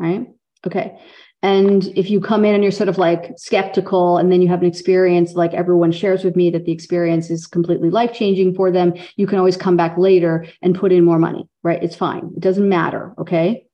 [0.00, 0.26] right?
[0.66, 0.98] Okay.
[1.42, 4.62] And if you come in and you're sort of like skeptical, and then you have
[4.62, 8.70] an experience like everyone shares with me that the experience is completely life changing for
[8.70, 11.82] them, you can always come back later and put in more money, right?
[11.82, 12.32] It's fine.
[12.36, 13.14] It doesn't matter.
[13.18, 13.66] Okay.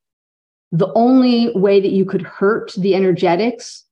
[0.73, 3.85] The only way that you could hurt the energetics,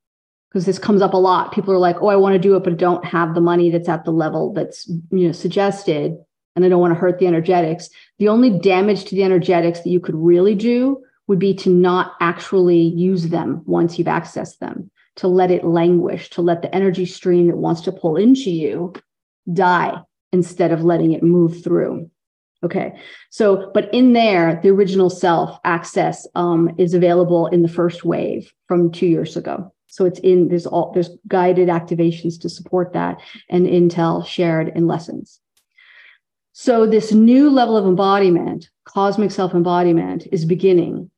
[0.51, 2.65] because this comes up a lot, people are like, oh, I want to do it,
[2.65, 6.17] but don't have the money that's at the level that's you know suggested,
[6.57, 7.89] and I don't want to hurt the energetics.
[8.19, 12.15] The only damage to the energetics that you could really do would be to not
[12.19, 17.07] actually use them once you've accessed them, to let it languish, to let the energy
[17.07, 18.93] stream that wants to pull into you
[19.53, 19.97] die
[20.33, 22.11] instead of letting it move through.
[22.65, 22.99] Okay.
[23.31, 28.53] So, but in there, the original self access um, is available in the first wave
[28.67, 29.73] from two years ago.
[29.87, 34.89] So it's in there's all there's guided activations to support that and intel shared in
[34.89, 35.39] lessons.
[36.55, 41.09] So this new level of embodiment, cosmic self embodiment, is beginning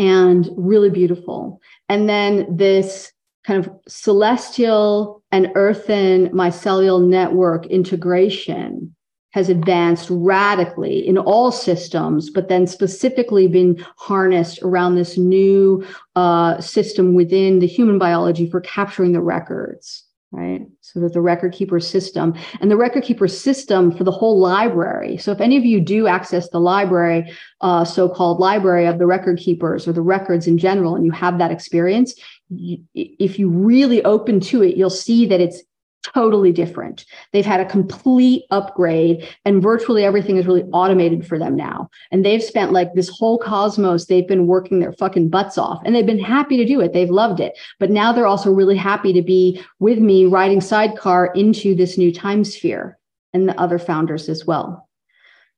[0.00, 1.60] and really beautiful.
[1.90, 3.12] And then this
[3.44, 8.96] kind of celestial and earthen mycelial network integration
[9.32, 15.86] has advanced radically in all systems, but then specifically been harnessed around this new
[16.16, 20.62] uh, system within the human biology for capturing the records right?
[20.80, 25.16] So that the record keeper system and the record keeper system for the whole library.
[25.16, 29.38] So if any of you do access the library, uh, so-called library of the record
[29.38, 32.14] keepers or the records in general, and you have that experience,
[32.48, 35.62] you, if you really open to it, you'll see that it's
[36.02, 37.04] totally different.
[37.32, 41.90] They've had a complete upgrade and virtually everything is really automated for them now.
[42.10, 45.94] And they've spent like this whole cosmos, they've been working their fucking butts off and
[45.94, 46.92] they've been happy to do it.
[46.92, 47.58] They've loved it.
[47.78, 52.12] But now they're also really happy to be with me riding sidecar into this new
[52.12, 52.98] time sphere
[53.32, 54.88] and the other founders as well.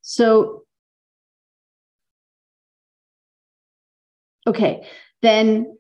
[0.02, 0.64] So,
[4.46, 4.86] okay,
[5.22, 5.78] then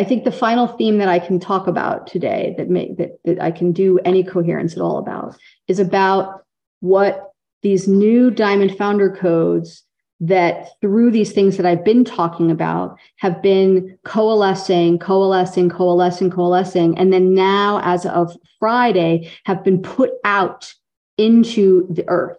[0.00, 3.38] I think the final theme that I can talk about today that may that, that
[3.38, 5.36] I can do any coherence at all about
[5.68, 6.46] is about
[6.80, 9.82] what these new diamond founder codes
[10.20, 16.96] that through these things that I've been talking about have been coalescing, coalescing, coalescing, coalescing,
[16.96, 20.72] and then now, as of Friday, have been put out
[21.18, 22.38] into the earth.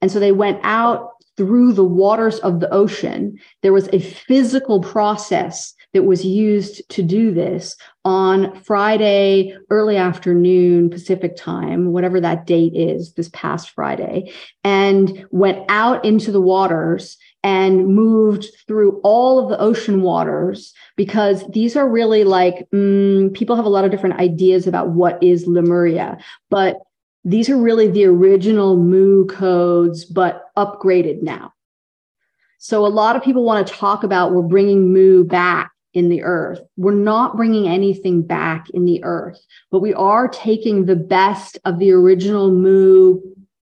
[0.00, 3.36] And so they went out through the waters of the ocean.
[3.62, 10.90] There was a physical process that was used to do this on Friday, early afternoon,
[10.90, 14.30] Pacific time, whatever that date is, this past Friday,
[14.64, 21.46] and went out into the waters and moved through all of the ocean waters because
[21.48, 25.46] these are really like mm, people have a lot of different ideas about what is
[25.46, 26.18] Lemuria,
[26.50, 26.76] but
[27.24, 31.52] these are really the original Mu codes, but upgraded now.
[32.58, 36.22] So a lot of people want to talk about we're bringing Mu back in the
[36.22, 36.60] earth.
[36.76, 39.40] We're not bringing anything back in the earth,
[39.70, 43.20] but we are taking the best of the original Mu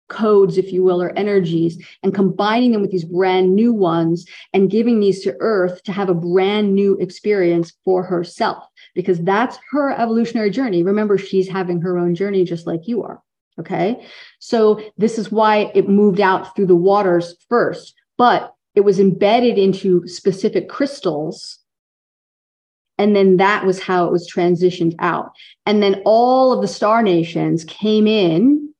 [0.08, 4.70] codes, if you will, or energies, and combining them with these brand new ones and
[4.70, 8.64] giving these to Earth to have a brand new experience for herself,
[8.94, 10.82] because that's her evolutionary journey.
[10.82, 13.22] Remember, she's having her own journey just like you are.
[13.58, 14.04] Okay.
[14.40, 19.58] So this is why it moved out through the waters first, but it was embedded
[19.58, 21.59] into specific crystals.
[23.00, 25.32] And then that was how it was transitioned out.
[25.64, 28.70] And then all of the star nations came in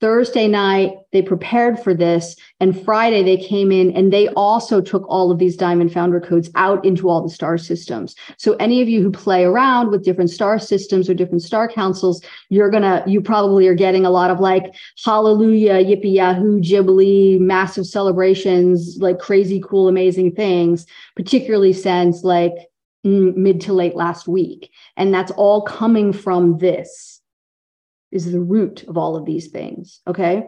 [0.00, 2.34] Thursday night, they prepared for this.
[2.58, 6.50] And Friday, they came in and they also took all of these diamond founder codes
[6.56, 8.16] out into all the star systems.
[8.36, 12.20] So, any of you who play around with different star systems or different star councils,
[12.48, 17.38] you're going to, you probably are getting a lot of like hallelujah, yippee yahoo, jubilee,
[17.38, 20.84] massive celebrations, like crazy, cool, amazing things,
[21.14, 22.71] particularly since like
[23.04, 24.70] mid to late last week.
[24.96, 27.20] And that's all coming from this
[28.10, 30.00] is the root of all of these things.
[30.06, 30.44] Okay.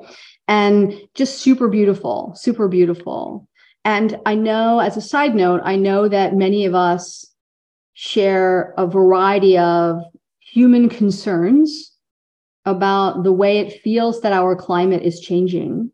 [0.47, 3.49] And just super beautiful, super beautiful.
[3.85, 7.27] And I know, as a side note, I know that many of us
[7.95, 10.03] share a variety of
[10.41, 11.93] human concerns
[12.65, 15.91] about the way it feels that our climate is changing.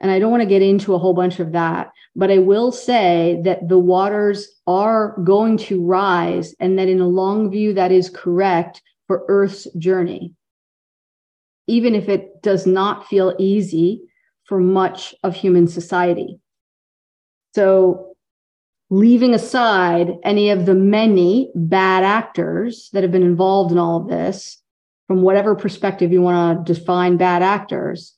[0.00, 2.72] And I don't want to get into a whole bunch of that, but I will
[2.72, 7.92] say that the waters are going to rise, and that in a long view, that
[7.92, 10.34] is correct for Earth's journey
[11.66, 14.02] even if it does not feel easy
[14.44, 16.38] for much of human society.
[17.54, 18.16] So,
[18.90, 24.08] leaving aside any of the many bad actors that have been involved in all of
[24.08, 24.60] this,
[25.06, 28.14] from whatever perspective you want to define bad actors,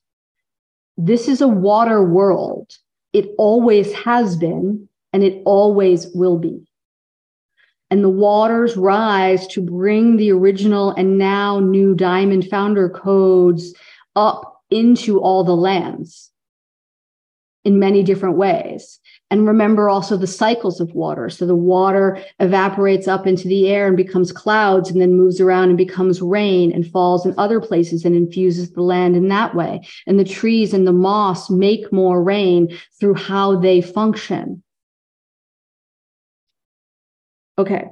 [0.96, 2.72] this is a water world.
[3.16, 6.66] It always has been, and it always will be
[7.90, 13.74] and the waters rise to bring the original and now new diamond founder codes
[14.16, 16.32] up into all the lands
[17.64, 18.98] in many different ways.
[19.30, 21.28] And remember also the cycles of water.
[21.30, 25.70] So the water evaporates up into the air and becomes clouds and then moves around
[25.70, 29.80] and becomes rain and falls in other places and infuses the land in that way.
[30.06, 34.62] And the trees and the moss make more rain through how they function.
[37.58, 37.88] Okay.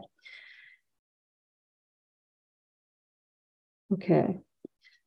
[3.93, 4.39] Okay.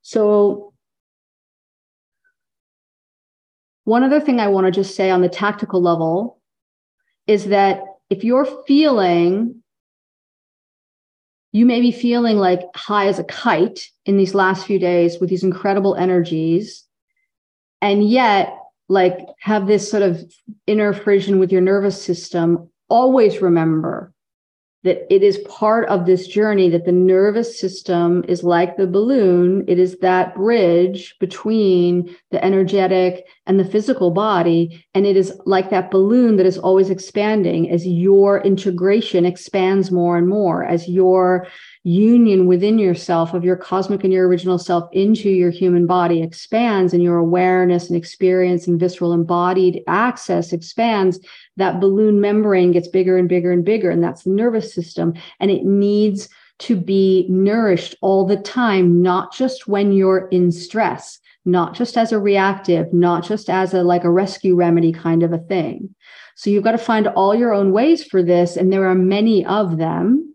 [0.01, 0.66] So
[3.87, 6.41] one other thing I want to just say on the tactical level
[7.25, 7.79] is that
[8.09, 9.63] if you're feeling
[11.53, 15.29] you may be feeling like high as a kite in these last few days with
[15.29, 16.83] these incredible energies
[17.81, 18.53] and yet
[18.89, 20.21] like have this sort of
[20.67, 24.13] inner frisson with your nervous system always remember
[24.87, 29.65] that it is part of this journey that the nervous system is like the balloon.
[29.67, 35.69] It is that bridge between the energetic and the physical body and it is like
[35.71, 41.47] that balloon that is always expanding as your integration expands more and more as your
[41.87, 46.93] union within yourself of your cosmic and your original self into your human body expands
[46.93, 51.17] and your awareness and experience and visceral embodied access expands
[51.55, 55.13] that balloon membrane gets bigger and bigger and bigger and that's the nervous system.
[55.39, 56.27] And it needs
[56.59, 62.11] to be nourished all the time not just when you're in stress not just as
[62.11, 65.95] a reactive not just as a like a rescue remedy kind of a thing.
[66.35, 69.45] So you've got to find all your own ways for this and there are many
[69.45, 70.26] of them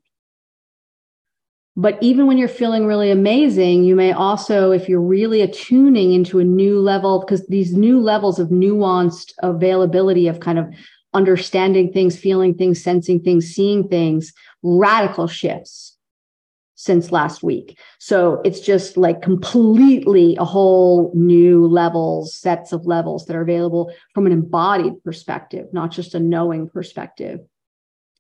[1.77, 6.39] but even when you're feeling really amazing, you may also, if you're really attuning into
[6.39, 10.67] a new level, because these new levels of nuanced availability of kind of
[11.15, 15.97] understanding things, feeling things, sensing things, seeing things, radical shifts
[16.75, 17.79] since last week.
[17.99, 23.93] So it's just like completely a whole new levels, sets of levels that are available
[24.15, 27.41] from an embodied perspective, not just a knowing perspective.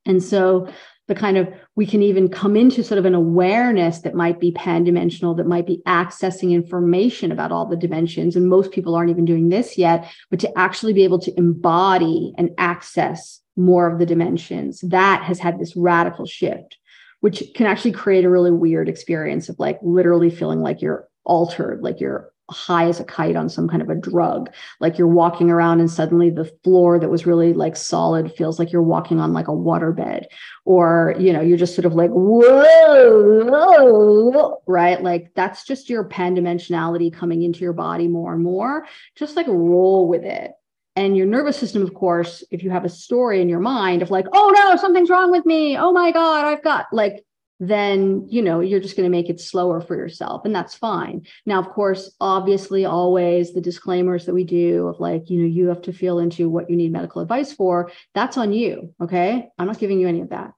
[0.07, 0.69] And so
[1.09, 4.53] the kind of we can even come into sort of an awareness that might be
[4.53, 8.37] pan-dimensional that might be accessing information about all the dimensions.
[8.37, 12.33] And most people aren't even doing this yet but to actually be able to embody
[12.39, 16.79] and access more of the dimensions that has had this radical shift
[17.21, 21.83] which can actually create a really weird experience of like literally feeling like you're altered
[21.83, 24.51] like you're high as a kite on some kind of a drug.
[24.81, 28.71] Like you're walking around and suddenly the floor that was really like solid feels like
[28.73, 30.27] you're walking on like a waterbed.
[30.65, 35.03] Or, you know, you're just sort of like, whoa, whoa, right?
[35.03, 38.87] Like that's just your pan dimensionality coming into your body more and more.
[39.17, 40.53] Just like roll with it.
[40.95, 44.11] And your nervous system, of course, if you have a story in your mind of
[44.11, 45.77] like, oh no, something's wrong with me.
[45.77, 47.25] Oh my God, I've got like
[47.65, 51.25] then you know you're just going to make it slower for yourself and that's fine.
[51.47, 55.69] Now of course obviously always the disclaimers that we do of like you know you
[55.69, 59.49] have to feel into what you need medical advice for that's on you okay?
[59.59, 60.53] I'm not giving you any of that.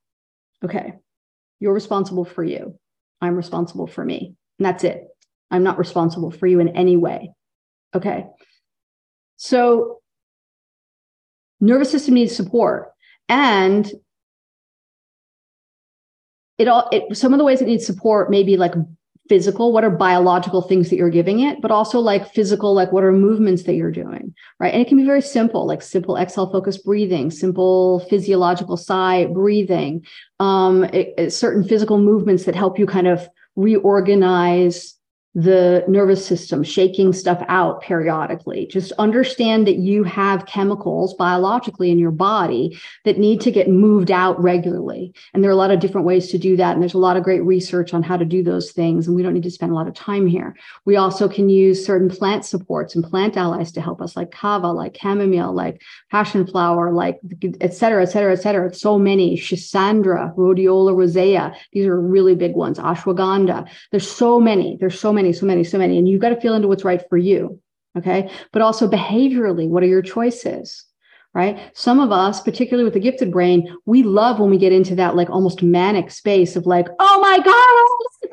[0.65, 0.95] Okay
[1.61, 2.79] you're responsible for you.
[3.21, 5.07] I'm responsible for me and that's it.
[5.51, 7.35] I'm not responsible for you in any way
[7.95, 8.27] okay?
[9.37, 10.01] So
[11.61, 12.93] nervous system needs support
[13.29, 13.91] and
[16.59, 18.75] it all it, some of the ways it needs support maybe like
[19.29, 23.03] physical what are biological things that you're giving it but also like physical like what
[23.03, 24.75] are movements that you're doing right?
[24.75, 30.05] And it can be very simple like simple exhale focused breathing simple physiological sigh breathing
[30.41, 33.27] um it, it, certain physical movements that help you kind of
[33.57, 34.94] reorganize
[35.37, 38.67] the nervous system, shaking stuff out periodically.
[38.67, 44.13] Just understand that you have chemicals biologically in your body that need to get moved
[44.13, 45.13] out regularly.
[45.33, 46.75] And there are a lot of different ways to do that.
[46.75, 49.09] And there's a lot of great research on how to do those things.
[49.09, 50.55] And we don't need to spend a lot of time here.
[50.85, 54.69] We also can use certain plant supports and plant allies to help us, like kava,
[54.69, 55.83] like chamomile, like
[56.13, 57.19] passion flower, like
[57.61, 58.73] et cetera, et cetera, et cetera.
[58.73, 61.57] So many, Schisandra, rhodiola rosea.
[61.73, 62.79] These are really big ones.
[62.79, 63.69] Ashwagandha.
[63.91, 64.77] There's so many.
[64.79, 65.99] There's so many many, so many, so many.
[65.99, 67.61] And you've got to feel into what's right for you.
[67.97, 68.31] Okay.
[68.53, 70.85] But also behaviorally, what are your choices?
[71.33, 71.59] Right.
[71.75, 75.17] Some of us, particularly with the gifted brain, we love when we get into that
[75.17, 78.31] like almost manic space of like, oh my God,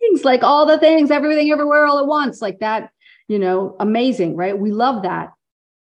[0.00, 2.90] things like all the things, everything, everywhere, all at once, like that,
[3.28, 4.34] you know, amazing.
[4.34, 4.58] Right.
[4.58, 5.30] We love that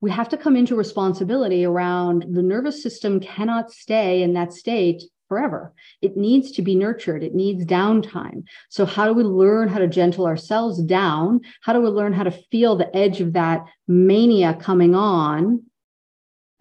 [0.03, 5.01] we have to come into responsibility around the nervous system cannot stay in that state
[5.33, 5.73] forever.
[6.03, 8.43] It needs to be nurtured, it needs downtime.
[8.69, 11.41] So, how do we learn how to gentle ourselves down?
[11.61, 15.63] How do we learn how to feel the edge of that mania coming on?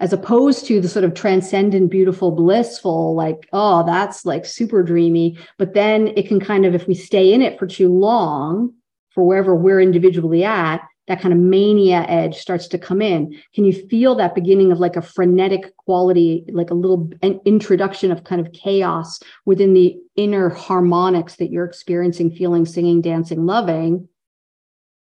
[0.00, 5.38] As opposed to the sort of transcendent, beautiful, blissful, like, oh, that's like super dreamy.
[5.58, 8.72] But then it can kind of, if we stay in it for too long,
[9.10, 13.64] for wherever we're individually at, that kind of mania edge starts to come in can
[13.64, 18.24] you feel that beginning of like a frenetic quality like a little an introduction of
[18.24, 24.08] kind of chaos within the inner harmonics that you're experiencing feeling singing dancing loving?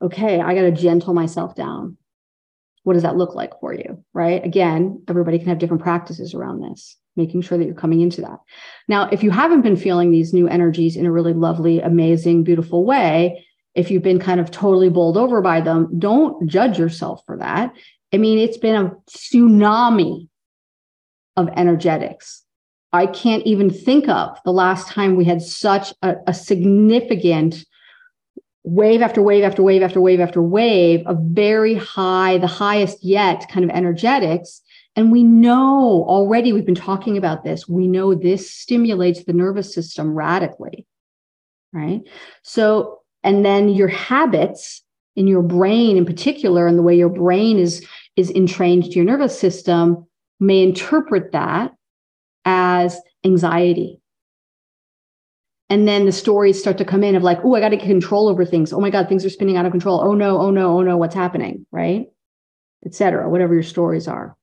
[0.01, 1.97] Okay i got to gentle myself down.
[2.83, 4.43] What does that look like for you right?
[4.43, 8.39] Again everybody can have different practices around this making sure that you're coming into that.
[8.87, 12.85] Now if you haven't been feeling these new energies in a really lovely amazing beautiful
[12.85, 13.45] way
[13.76, 17.74] if you've been kind of totally bowled over by them, don't judge yourself for that.
[18.13, 20.28] I mean, it's been a tsunami
[21.38, 22.43] of energetics.
[22.91, 27.63] I can't even think of the last time we had such a, a significant
[28.63, 33.47] wave after wave after wave after wave after wave of very high, the highest yet
[33.49, 34.61] kind of energetics.
[34.95, 39.74] And we know already, we've been talking about this, we know this stimulates the nervous
[39.74, 40.86] system radically.
[41.72, 42.01] Right.
[42.41, 42.99] So
[43.30, 44.82] and then your habits
[45.15, 49.05] in your brain in particular and the way your brain is is entrained to your
[49.05, 50.07] nervous system
[50.39, 51.71] may interpret that
[52.43, 54.01] as anxiety.
[55.69, 57.86] And then the stories start to come in of like oh i got to get
[57.86, 58.73] control over things.
[58.73, 60.01] Oh my god things are spinning out of control.
[60.01, 61.67] Oh no oh no oh no what's happening?
[61.71, 62.07] Right?
[62.84, 64.36] Etc whatever your stories are.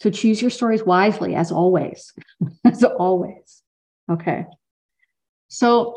[0.00, 2.14] So choose your stories wisely as always.
[2.64, 3.62] As always.
[4.10, 4.46] Okay
[5.52, 5.96] so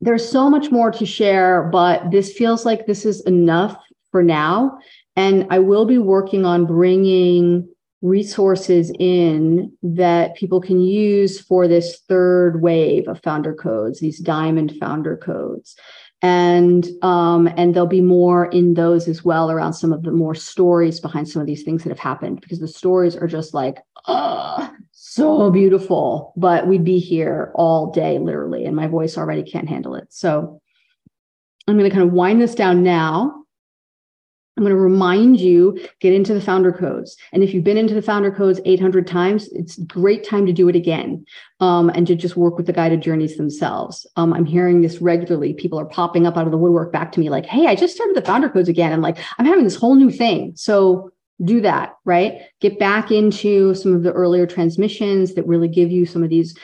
[0.00, 3.76] there's so much more to share, but this feels like this is enough
[4.10, 4.76] for now.
[5.14, 7.68] And I will be working on bringing
[8.02, 14.74] resources in that people can use for this third wave of founder codes, these diamond
[14.80, 15.76] founder codes.
[16.20, 20.34] And um, and there'll be more in those as well around some of the more
[20.34, 23.78] stories behind some of these things that have happened because the stories are just like,
[24.06, 24.68] uh,
[25.14, 29.94] so beautiful, but we'd be here all day, literally, and my voice already can't handle
[29.94, 30.08] it.
[30.10, 30.60] So
[31.68, 33.44] I'm going to kind of wind this down now.
[34.56, 37.16] I'm going to remind you get into the founder codes.
[37.32, 40.52] And if you've been into the founder codes 800 times, it's a great time to
[40.52, 41.24] do it again
[41.60, 44.06] um, and to just work with the guided journeys themselves.
[44.16, 45.54] Um, I'm hearing this regularly.
[45.54, 47.94] People are popping up out of the woodwork back to me like, hey, I just
[47.94, 48.92] started the founder codes again.
[48.92, 50.52] And like, I'm having this whole new thing.
[50.56, 51.10] So
[51.42, 52.42] do that, right?
[52.60, 56.56] Get back into some of the earlier transmissions that really give you some of these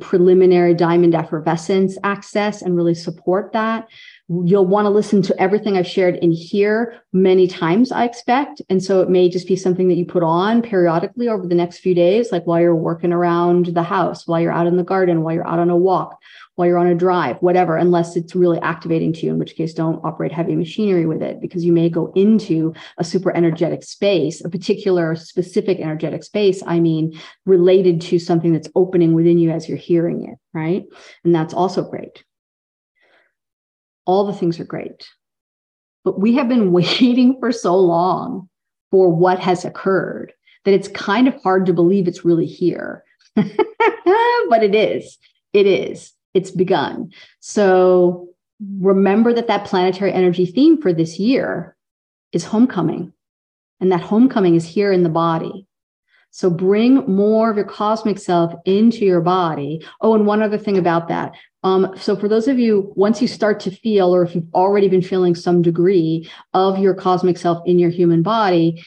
[0.00, 3.88] preliminary diamond effervescence access and really support that.
[4.28, 8.62] You'll want to listen to everything I've shared in here many times, I expect.
[8.70, 11.78] And so it may just be something that you put on periodically over the next
[11.78, 15.22] few days, like while you're working around the house, while you're out in the garden,
[15.22, 16.18] while you're out on a walk,
[16.54, 19.74] while you're on a drive, whatever, unless it's really activating to you, in which case
[19.74, 24.42] don't operate heavy machinery with it because you may go into a super energetic space,
[24.42, 29.68] a particular specific energetic space, I mean, related to something that's opening within you as
[29.68, 30.84] you're hearing it, right?
[31.24, 32.24] And that's also great.
[34.06, 35.08] All the things are great.
[36.04, 38.48] But we have been waiting for so long
[38.90, 40.32] for what has occurred
[40.64, 43.04] that it's kind of hard to believe it's really here.
[43.34, 45.18] but it is.
[45.52, 47.12] It is it's begun.
[47.40, 48.28] So
[48.80, 51.76] remember that that planetary energy theme for this year
[52.32, 53.12] is homecoming.
[53.80, 55.66] And that homecoming is here in the body.
[56.30, 59.84] So bring more of your cosmic self into your body.
[60.00, 61.32] Oh, and one other thing about that.
[61.64, 64.86] Um, so for those of you, once you start to feel, or if you've already
[64.86, 68.84] been feeling some degree of your cosmic self in your human body,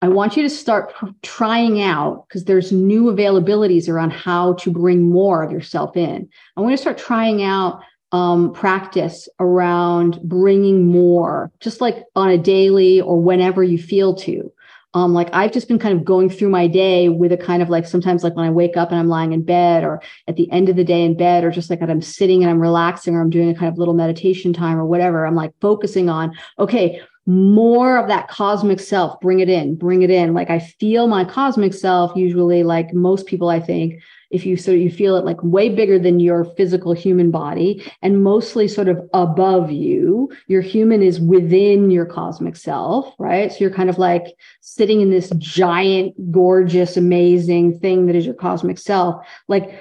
[0.00, 5.10] I want you to start trying out because there's new availabilities around how to bring
[5.10, 6.28] more of yourself in.
[6.56, 12.38] I want to start trying out um, practice around bringing more, just like on a
[12.38, 14.50] daily or whenever you feel to.
[14.94, 17.70] Um, like I've just been kind of going through my day with a kind of
[17.70, 20.50] like sometimes like when I wake up and I'm lying in bed or at the
[20.52, 23.22] end of the day in bed or just like I'm sitting and I'm relaxing or
[23.22, 27.00] I'm doing a kind of little meditation time or whatever, I'm like focusing on, okay,
[27.24, 30.34] more of that cosmic self bring it in bring it in.
[30.34, 34.02] Like i feel my cosmic self usually like most people i think
[34.32, 37.84] if you sort of you feel it like way bigger than your physical human body
[38.02, 43.52] and mostly sort of above you your human is within your cosmic self right?
[43.52, 48.34] So you're kind of like sitting in this giant gorgeous amazing thing that is your
[48.34, 49.26] cosmic self.
[49.48, 49.78] Like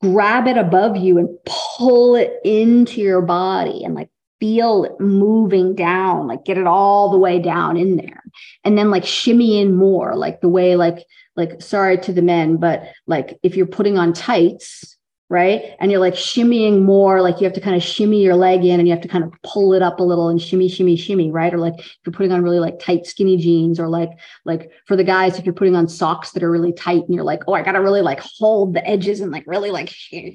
[0.00, 4.10] grab it above you and pull it into your body and like
[4.44, 8.22] feel it moving down, like get it all the way down in there.
[8.62, 12.58] And then like shimmy in more, like the way like like sorry to the men,
[12.58, 14.93] but like if you're putting on tights,
[15.30, 15.74] right?
[15.80, 18.78] And you're like shimmying more, like you have to kind of shimmy your leg in
[18.78, 21.30] and you have to kind of pull it up a little and shimmy, shimmy, shimmy,
[21.30, 21.52] right?
[21.52, 24.10] Or like if you're putting on really like tight skinny jeans, or like
[24.44, 27.24] like for the guys, if you're putting on socks that are really tight and you're
[27.24, 29.88] like, oh, I gotta really like hold the edges and like really like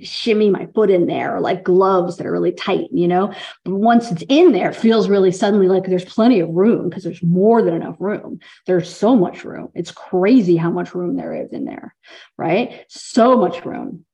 [0.04, 3.34] shimmy my foot in there, or like gloves that are really tight, you know.
[3.64, 7.04] But once it's in there, it feels really suddenly like there's plenty of room because
[7.04, 8.40] there's more than enough room.
[8.66, 9.70] There's so much room.
[9.76, 11.96] It's crazy how much room there is in there,
[12.38, 12.86] right?
[12.90, 14.06] So much room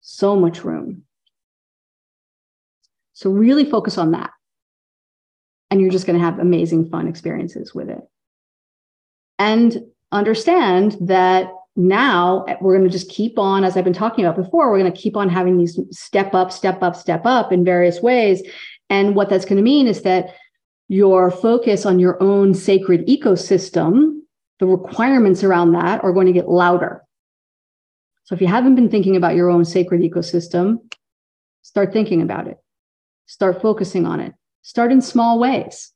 [0.00, 1.02] so much room.
[3.12, 4.30] So really focus on that.
[5.70, 8.00] And you're just going to have amazing fun experiences with it.
[9.38, 14.24] And understand that now eh, we're going to just keep on, as I've been talking
[14.24, 17.52] about before, we're going to keep on having these step up, step up, step up
[17.52, 18.42] in various ways.
[18.88, 20.34] And what that's going to mean is that
[20.88, 24.20] your focus on your own sacred ecosystem,
[24.58, 27.02] the requirements around that are going to get louder.
[28.30, 30.78] So if you haven't been thinking about your own sacred ecosystem,
[31.62, 32.58] start thinking about it.
[33.26, 34.34] Start focusing on it.
[34.62, 35.92] Start in small ways.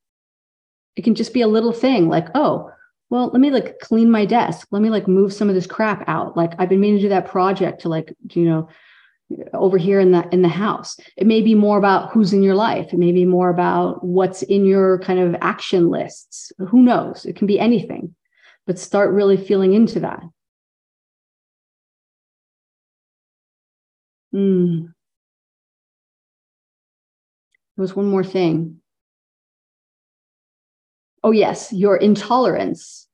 [0.96, 2.72] It can just be a little thing like, oh,
[3.08, 4.66] well, let me like clean my desk.
[4.72, 6.36] Let me like move some of this crap out.
[6.36, 8.68] Like I've been meaning to do that project to like, you know,
[9.52, 10.98] over here in the in the house.
[11.16, 12.92] It may be more about who's in your life.
[12.92, 16.50] It may be more about what's in your kind of action lists.
[16.58, 17.26] Who knows?
[17.26, 18.16] It can be anything.
[18.66, 20.24] But start really feeling into that.
[24.34, 24.92] Mm.
[27.76, 28.80] There was one more thing.
[31.22, 33.08] Oh, yes, your intolerance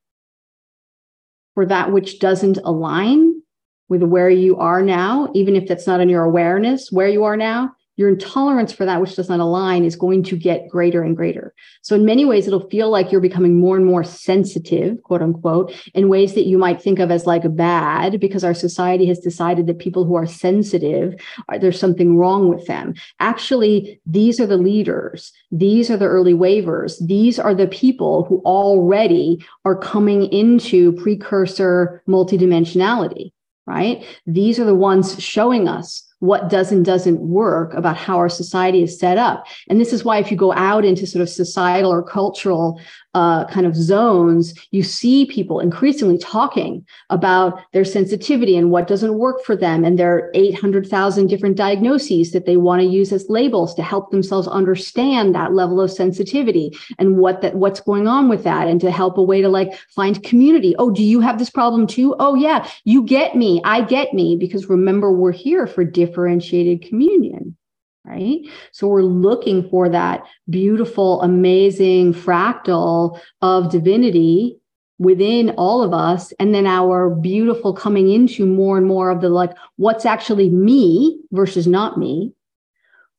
[1.54, 3.42] for that which doesn't align
[3.88, 7.36] with where you are now, even if that's not in your awareness, where you are
[7.36, 11.14] now, your intolerance for that which does not align is going to get greater and
[11.14, 11.52] greater.
[11.82, 15.70] So, in many ways, it'll feel like you're becoming more and more sensitive, quote unquote,
[15.92, 19.66] in ways that you might think of as like bad, because our society has decided
[19.66, 21.14] that people who are sensitive,
[21.50, 22.94] are, there's something wrong with them.
[23.20, 28.40] Actually, these are the leaders, these are the early wavers, these are the people who
[28.46, 33.30] already are coming into precursor multidimensionality,
[33.66, 34.02] right?
[34.26, 38.82] These are the ones showing us what does and doesn't work about how our society
[38.82, 39.46] is set up.
[39.68, 42.80] And this is why, if you go out into sort of societal or cultural
[43.14, 49.18] uh, kind of zones, you see people increasingly talking about their sensitivity and what doesn't
[49.18, 53.74] work for them, and their 800,000 different diagnoses that they want to use as labels
[53.74, 58.44] to help themselves understand that level of sensitivity and what that what's going on with
[58.44, 60.74] that, and to help a way to like find community.
[60.78, 62.14] Oh, do you have this problem too?
[62.18, 63.60] Oh, yeah, you get me.
[63.64, 67.56] I get me because remember, we're here for differentiated communion
[68.04, 68.40] right?
[68.72, 74.58] So we're looking for that beautiful, amazing fractal of divinity
[74.98, 76.32] within all of us.
[76.38, 81.18] And then our beautiful coming into more and more of the like, what's actually me
[81.32, 82.32] versus not me?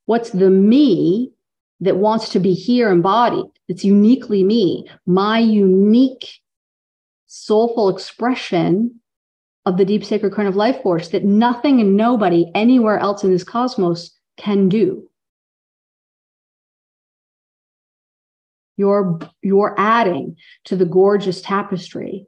[0.05, 1.31] What's the me
[1.79, 3.45] that wants to be here embodied?
[3.67, 6.27] It's uniquely me, my unique
[7.27, 8.99] soulful expression
[9.65, 13.31] of the deep sacred current of life force that nothing and nobody anywhere else in
[13.31, 15.09] this cosmos can do.
[18.77, 22.27] You're, you're adding to the gorgeous tapestry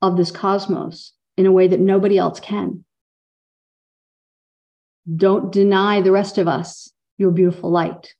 [0.00, 2.84] of this cosmos in a way that nobody else can.
[5.16, 8.14] Don't deny the rest of us your beautiful light.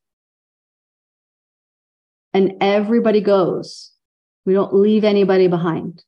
[2.34, 3.92] And everybody goes.
[4.44, 6.02] We don't leave anybody behind.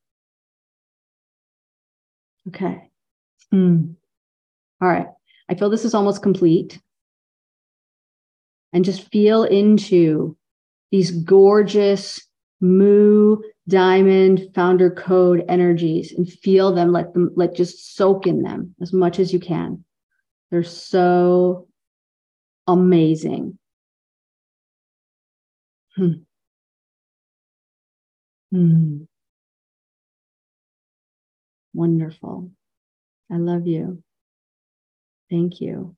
[2.48, 2.90] Okay.
[3.50, 3.92] Hmm.
[4.80, 5.06] All right.
[5.48, 6.80] I feel this is almost complete
[8.74, 10.36] and just feel into
[10.90, 12.20] these gorgeous
[12.60, 18.74] Mu diamond founder code energies and feel them let them let just soak in them
[18.80, 19.84] as much as you can.
[20.50, 21.68] They're so
[22.66, 23.58] amazing.
[25.96, 26.24] Hmm.
[28.50, 29.04] Hmm.
[31.72, 32.50] wonderful.
[33.30, 34.02] I love you.
[35.28, 35.96] Thank you